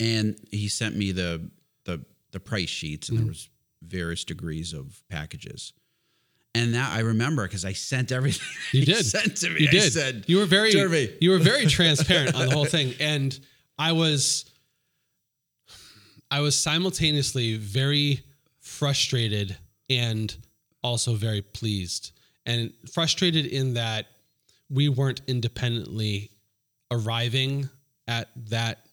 [0.00, 1.50] And he sent me the
[1.84, 3.26] the the price sheets, and Mm-hmm.
[3.26, 3.48] there was
[3.82, 5.72] various degrees of packages.
[6.54, 9.04] And now I remember because I sent everything You he did.
[9.06, 9.60] sent to me.
[9.62, 9.92] You I did.
[9.92, 11.10] said, you were very Jeremy.
[11.20, 13.38] you were very transparent on the whole thing, and
[13.78, 14.46] I was
[16.30, 18.20] I was simultaneously very
[18.60, 19.56] frustrated
[19.88, 20.34] and
[20.82, 22.12] also very pleased,
[22.44, 24.06] and frustrated in that
[24.68, 26.30] we weren't independently
[26.90, 27.68] arriving
[28.08, 28.85] at that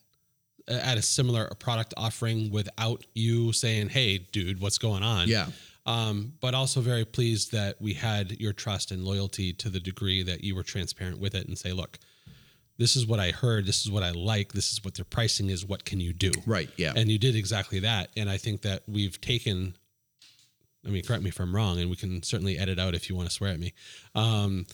[0.68, 5.48] at a similar product offering without you saying, "Hey, dude, what's going on?" Yeah.
[5.86, 10.24] um, but also very pleased that we had your trust and loyalty to the degree
[10.24, 12.00] that you were transparent with it and say, look,
[12.78, 15.50] this is what I heard, this is what I like, this is what their pricing
[15.50, 16.32] is, what can you do?
[16.46, 16.70] Right.
[16.78, 16.94] Yeah.
[16.96, 18.10] And you did exactly that.
[18.16, 19.76] And I think that we've taken,
[20.86, 23.16] I mean, correct me if I'm wrong, and we can certainly edit out if you
[23.16, 23.74] want to swear at me.
[24.16, 24.66] Um,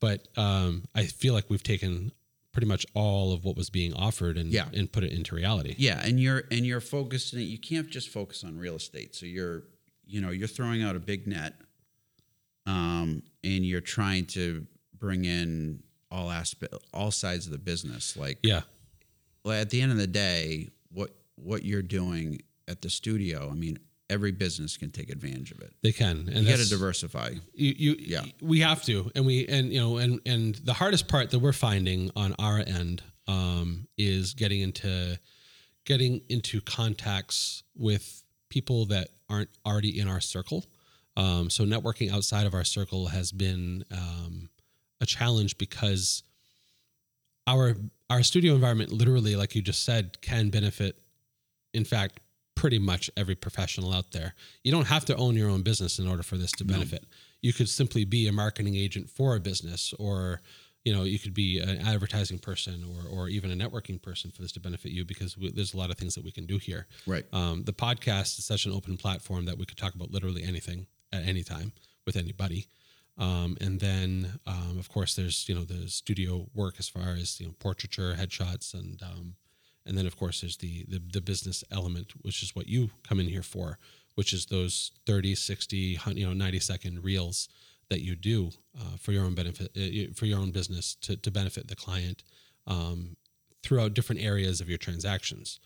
[0.00, 2.12] but um, I feel like we've taken
[2.56, 4.70] pretty much all of what was being offered and, Yeah.
[4.72, 5.74] and put it into reality.
[5.76, 7.40] Yeah, and you're and you're focusing.
[7.40, 9.14] You can't just focus on real estate.
[9.14, 9.64] So you're
[10.06, 11.52] you know you're throwing out a big net,
[12.64, 14.66] um, and you're trying to
[14.98, 18.16] bring in all aspect, all sides of the business.
[18.16, 18.62] Like Yeah.
[19.44, 23.54] well, at the end of the day, what what you're doing at the studio, I
[23.54, 23.78] mean,
[24.08, 25.72] every business can take advantage of it.
[25.82, 26.28] They can.
[26.32, 27.30] And You got to diversify.
[27.54, 28.24] you, you Yeah.
[28.40, 31.52] we have to and we and you know and and the hardest part that we're
[31.52, 35.18] finding on our end um is getting into
[35.84, 40.64] getting into contacts with people that aren't already in our circle
[41.16, 44.48] um so networking outside of our circle has been um
[45.00, 46.22] a challenge because
[47.46, 47.74] our
[48.10, 50.96] our studio environment literally like you just said can benefit
[51.74, 52.20] in fact
[52.56, 54.34] pretty much every professional out there
[54.64, 57.04] you don't have to own your own business in order for this to benefit
[57.42, 60.40] you could simply be a marketing agent for a business or
[60.84, 64.42] you know you could be an advertising person or, or even a networking person for
[64.42, 66.58] this to benefit you because we, there's a lot of things that we can do
[66.58, 67.24] here Right.
[67.32, 70.86] um, the podcast is such an open platform that we could talk about literally anything
[71.12, 71.72] at any time
[72.06, 72.66] with anybody.
[73.18, 77.40] Um, and then, um, of course, there's you know the studio work as far as
[77.40, 79.36] you know portraiture, headshots, and um,
[79.86, 83.20] and then of course there's the, the the business element, which is what you come
[83.20, 83.78] in here for,
[84.14, 87.48] which is those 30, 60, you know 90 second reels
[87.88, 91.30] that you do uh, for your own benefit, uh, for your own business to to
[91.30, 92.22] benefit the client
[92.66, 93.16] um,
[93.62, 95.60] throughout different areas of your transactions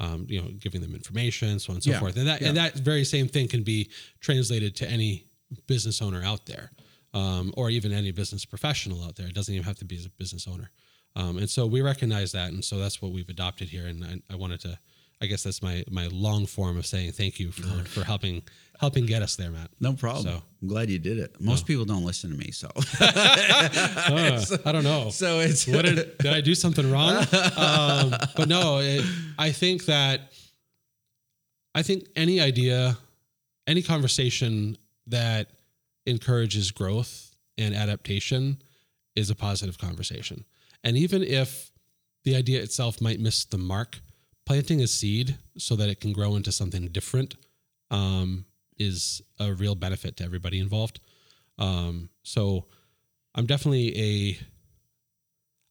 [0.00, 2.16] um, you know, giving them information, so on and so Yeah, forth.
[2.16, 3.88] And that and that very same thing can be
[4.20, 5.26] translated to any
[5.66, 6.72] business owner out there,
[7.14, 9.28] um, or even any business professional out there.
[9.28, 10.70] It doesn't even have to be as a business owner.
[11.14, 13.86] Um, and so we recognize that, and so that's what we've adopted here.
[13.86, 14.78] And I, I wanted to,
[15.20, 18.42] I guess that's my my long form of saying thank you for for helping
[18.80, 19.70] helping get us there, Matt.
[19.80, 20.24] No problem.
[20.24, 21.40] So- I'm glad you did it.
[21.40, 22.68] Most people don't listen to me, so
[23.00, 25.10] Uh, I don't know.
[25.10, 27.16] so it's what did, did I do something wrong?
[27.56, 29.04] Um, but no, it,
[29.38, 30.32] I think that
[31.74, 32.96] I think any idea,
[33.66, 35.48] any conversation that
[36.06, 38.62] encourages growth and adaptation
[39.16, 40.44] is a positive conversation.
[40.84, 41.70] And even if
[42.24, 44.00] the idea itself might miss the mark,
[44.46, 47.34] planting a seed so that it can grow into something different
[47.90, 48.44] um,
[48.78, 51.00] is a real benefit to everybody involved.
[51.58, 52.66] Um, so
[53.34, 54.38] I'm definitely a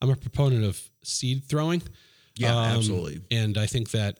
[0.01, 1.83] I'm a proponent of seed throwing.
[2.35, 3.21] yeah, Um, absolutely.
[3.29, 4.17] And I think that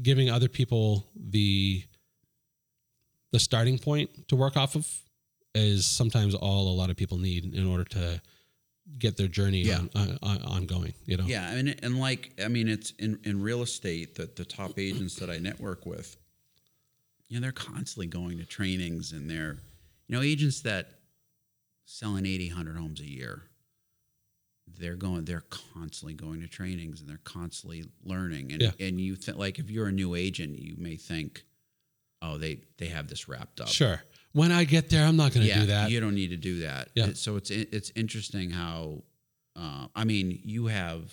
[0.00, 1.84] giving other people the
[3.32, 4.86] the starting point to work off of
[5.54, 8.20] is sometimes all a lot of people need in order to
[8.98, 9.78] get their journey Yeah.
[9.80, 10.94] on, on, on, ongoing.
[11.06, 14.44] You know, Yeah, and and like I mean, it's in in real estate that the
[14.44, 16.16] top agents that I network with,
[17.28, 19.58] you know, they're constantly going to trainings, and they're,
[20.08, 20.88] you know, agents that
[21.84, 23.42] selling 80, 100 homes a year.
[24.78, 25.24] They're going.
[25.24, 28.52] They're constantly going to trainings, and they're constantly learning.
[28.52, 28.70] And Yeah.
[28.80, 31.44] and you think like if you're a new agent, you may think,
[32.20, 33.68] oh, they they have this wrapped up.
[33.68, 34.02] sure.
[34.32, 35.90] When I get there, I'm not going to yeah, do that.
[35.90, 36.88] You don't need to do that.
[36.94, 37.10] Yeah.
[37.14, 39.02] So it's it's interesting how,
[39.54, 41.12] uh, I mean, you have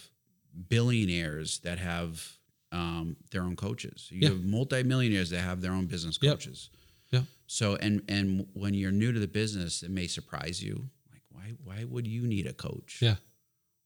[0.70, 2.38] billionaires that have
[2.72, 4.08] um, their own coaches.
[4.12, 4.30] You Yeah.
[4.30, 6.70] have multimillionaires that have their own business coaches.
[7.12, 7.22] Yeah.
[7.48, 10.90] So and and when you're new to the business, it may surprise you.
[11.12, 12.98] Like why why would you need a coach?
[13.02, 13.16] Yeah.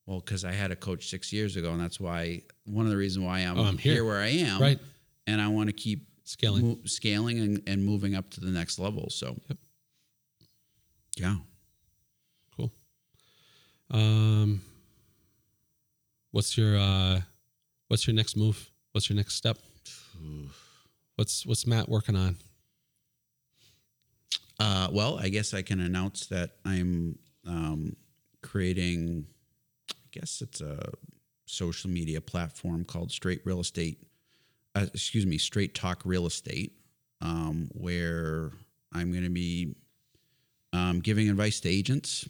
[0.06, 2.98] Well, because I had a coach six years ago, and that's why one of the
[2.98, 3.94] reasons why I'm, Oh, I'm here.
[3.96, 4.62] here where I am.
[4.62, 4.80] Right.
[5.26, 6.68] And I want to keep Scaling.
[6.68, 9.10] mo- scaling and, and moving up to the next level.
[9.10, 9.58] So, Yep.
[11.18, 11.36] yeah.
[12.56, 12.72] Cool.
[13.90, 14.62] Um,
[16.32, 17.22] what's your uh,
[17.88, 18.70] what's your next move?
[18.92, 19.58] What's your next step?
[21.16, 22.36] What's what's Matt working on?
[24.60, 27.96] Uh, well, I guess I can announce that I'm um,
[28.44, 29.28] creating.
[29.92, 30.92] I guess it's a
[31.46, 34.00] social media platform called Straight Real Estate.
[34.78, 36.72] Uh, excuse me, Straight Talk Real Estate,
[37.22, 38.52] um, where
[38.94, 39.74] I'm going to be
[40.72, 42.30] um, giving advice to agents.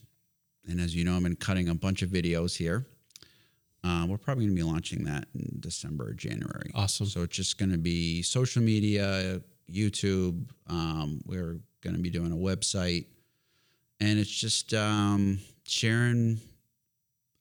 [0.66, 2.88] And as you know, I've been cutting a bunch of videos here.
[3.84, 6.72] Uh, we're probably going to be launching that in December or January.
[6.74, 7.08] Awesome.
[7.08, 10.46] So it's just going to be social media, YouTube.
[10.68, 13.08] Um, we're going to be doing a website,
[14.00, 16.40] and it's just um, sharing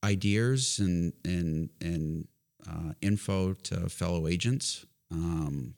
[0.02, 2.26] ideas and and and
[2.68, 4.84] uh, info to fellow agents.
[5.11, 5.74] Um,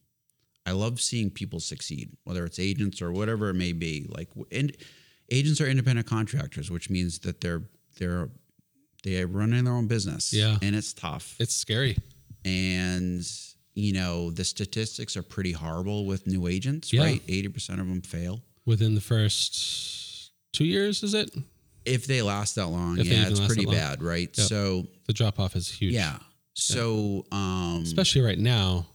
[0.66, 4.06] I love seeing people succeed, whether it's agents or whatever it may be.
[4.08, 4.76] Like, and
[5.30, 7.62] agents are independent contractors, which means that they're
[7.98, 8.28] they're
[9.04, 10.32] they are running their own business.
[10.32, 10.58] Yeah.
[10.60, 11.96] and it's tough It's scary.
[12.44, 13.24] and
[13.74, 17.02] you know the statistics are pretty horrible with new agents Yeah.
[17.04, 21.30] right 80% of them fail Within the first two years, is it?
[21.84, 24.46] if they last that long If yeah it's pretty bad right Yep.
[24.48, 25.92] so The drop off is huge.
[25.94, 26.18] yeah
[26.54, 28.86] so um Especially right now.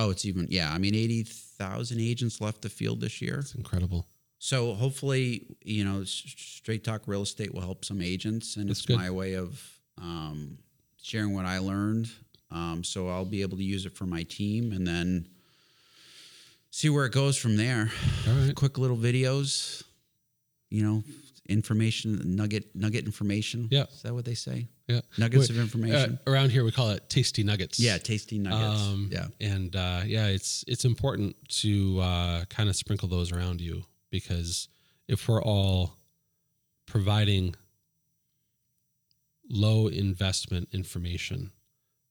[0.00, 4.06] Oh it's even yeah i mean 80,000 agents left the field this year It's incredible.
[4.38, 5.24] so hopefully
[5.62, 8.96] you know straight talk real estate will help some agents and That's it's good.
[8.98, 9.50] my way of
[9.98, 10.58] um
[11.02, 12.08] sharing what i learned
[12.50, 15.26] um so i'll be able to use it for my team and then
[16.70, 17.90] see where it goes from there
[18.28, 18.54] All right.
[18.54, 19.82] quick little videos,
[20.70, 21.02] you know,
[21.48, 23.66] information, nugget, nugget information.
[23.72, 23.86] Yeah.
[23.92, 24.68] Is that what they say?
[24.90, 25.00] Yeah.
[25.18, 26.18] Nuggets Wait, of information.
[26.26, 27.78] Uh, around here, we call it tasty nuggets.
[27.78, 27.98] yeah.
[27.98, 28.82] Tasty nuggets.
[28.82, 29.26] Um, yeah.
[29.40, 34.68] And uh, yeah, it's it's important to uh, kind of sprinkle those around you because
[35.08, 35.96] if we're all
[36.86, 37.54] providing
[39.48, 41.52] low investment information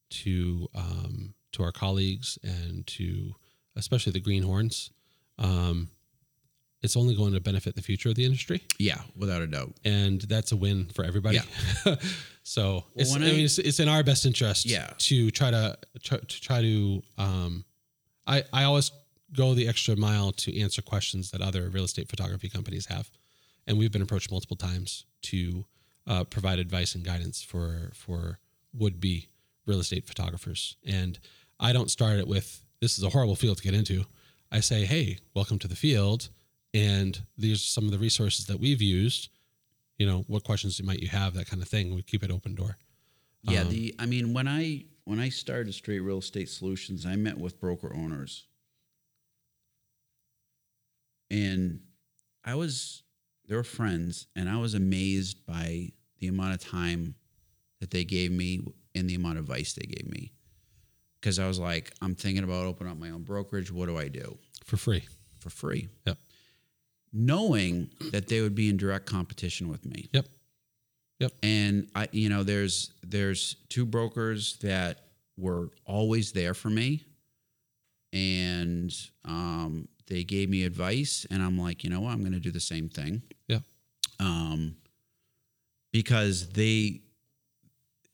[0.09, 3.35] to um, to our colleagues and to
[3.75, 4.91] especially the greenhorns,
[5.37, 5.89] um,
[6.81, 9.01] it's only going to benefit the future of the industry, Yeah.
[9.15, 9.73] Without a doubt.
[9.83, 11.39] and that's a win for everybody.
[11.85, 11.95] Yeah.
[12.43, 14.91] so it's, when I, mean, it's, it's in our best interest Yeah.
[14.97, 17.01] to try to try, to try to.
[17.17, 17.65] Um,
[18.27, 18.91] I I always
[19.35, 23.09] go the extra mile to answer questions that other real estate photography companies have,
[23.67, 25.65] and we've been approached multiple times to
[26.07, 28.39] uh, provide advice and guidance for for
[28.73, 29.29] would be
[29.65, 30.77] real estate photographers.
[30.85, 31.19] And
[31.59, 34.05] I don't start it with this is a horrible field to get into.
[34.51, 36.29] I say, hey, welcome to the field,
[36.73, 39.29] and these are some of the resources that we've used.
[39.97, 41.33] You know, what questions might you have?
[41.33, 41.93] That kind of thing.
[41.93, 42.77] We keep it open door.
[43.43, 43.61] Yeah.
[43.61, 47.37] Um, the, I mean, when I, when I started Straight Real Estate Solutions, I met
[47.37, 48.45] with broker owners
[51.29, 51.81] and
[52.43, 53.03] I was,
[53.47, 55.89] they were friends and I was amazed by
[56.19, 57.15] the amount of time
[57.79, 58.61] that they gave me
[58.95, 60.31] and the amount of advice they gave me.
[61.21, 63.71] because I was like, I'm thinking about opening up my own brokerage.
[63.71, 65.03] What do I do for free.
[65.39, 65.89] for free?
[66.05, 66.17] Yep.
[67.11, 70.09] Knowing that they would be in direct competition with me.
[70.13, 70.27] Yep.
[71.19, 71.31] Yep.
[71.43, 74.99] And I, you know, there's there's two brokers that
[75.37, 77.05] were always there for me,
[78.13, 78.93] and
[79.25, 82.51] um, they gave me advice, and I'm like, you know what, I'm going to do
[82.51, 83.21] the same thing.
[83.47, 83.59] Yeah.
[84.19, 84.75] Um,
[85.91, 87.01] because they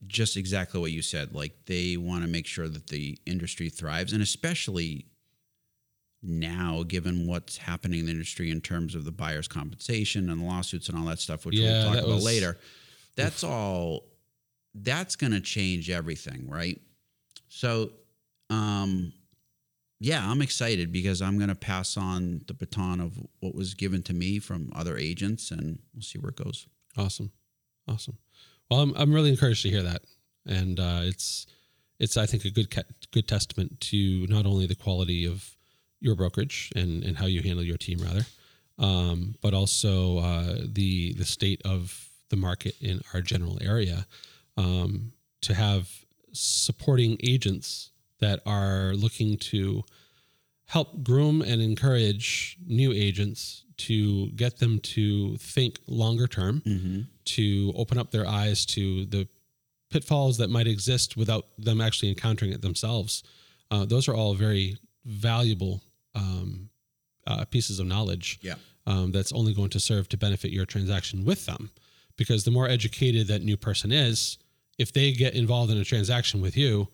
[0.08, 4.14] just exactly what you said, like they want to make sure that the industry thrives,
[4.14, 5.06] and especially
[6.24, 10.46] now, given what's happening in the industry in terms of the buyer's compensation and the
[10.46, 12.58] lawsuits and all that stuff, which Yeah, we'll talk about was- later,
[13.16, 14.06] that's all.
[14.74, 16.82] That's going to change everything, right?
[17.48, 17.92] So,
[18.50, 19.14] um,
[20.02, 24.04] yeah, I'm excited because I'm going to pass on the baton of what was given
[24.04, 26.68] to me from other agents, and we'll see where it goes.
[26.98, 27.32] Awesome,
[27.88, 28.18] awesome.
[28.70, 30.02] Well, I'm I'm really encouraged to hear that,
[30.46, 31.46] and uh, it's
[32.00, 35.56] it's I think a good ca- good testament to not only the quality of
[36.00, 38.26] your brokerage and and how you handle your team rather,
[38.78, 44.06] um, but also uh, the the state of the market in our general area.
[44.58, 45.90] Um, to have
[46.32, 49.84] supporting agents that are looking to
[50.68, 57.02] help groom and encourage new agents to get them to think longer term, Mm-hmm.
[57.26, 59.28] to open up their eyes to the
[59.92, 63.24] pitfalls that might exist without them actually encountering it themselves.
[63.70, 65.82] Uh, those are all very valuable
[66.14, 66.70] um,
[67.28, 68.56] uh, pieces of knowledge Yeah.
[68.88, 71.72] um, that's only going to serve to benefit your transaction with them.
[72.18, 74.38] Because the more educated that new person is,
[74.78, 76.88] if they get involved in a transaction with you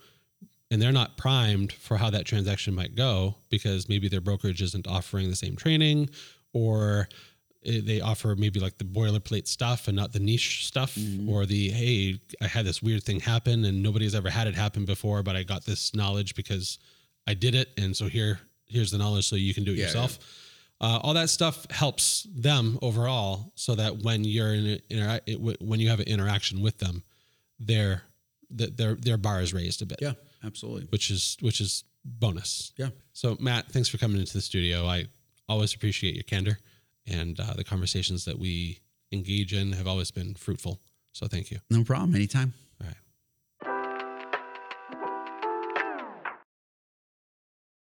[0.72, 4.88] and they're not primed for how that transaction might go, because maybe their brokerage isn't
[4.88, 6.10] offering the same training
[6.54, 7.08] or
[7.66, 10.98] eh, they offer maybe like the boilerplate stuff and not the niche stuff
[11.28, 14.84] or the hey i had this weird thing happen and nobody's ever had it happen
[14.86, 16.78] before but i got this knowledge because
[17.28, 19.86] i did it and so here here's the knowledge so you can do it Yeah,
[19.86, 20.20] yourself
[20.82, 25.34] uh, all that stuff helps them overall so that when you're in a, intera- it,
[25.34, 27.04] w- when you have an interaction with them
[27.60, 28.04] their
[28.58, 30.14] th- their their bar is raised a bit Yeah.
[30.44, 30.88] Absolutely.
[30.90, 32.90] which is which is bonus Yeah.
[33.14, 35.06] so matt thanks for coming into the studio i
[35.48, 36.58] always appreciate your candor
[37.08, 38.80] and uh, the conversations that we
[39.12, 40.80] engage in have always been fruitful
[41.12, 42.16] so thank you No problem.
[42.16, 42.54] Anytime.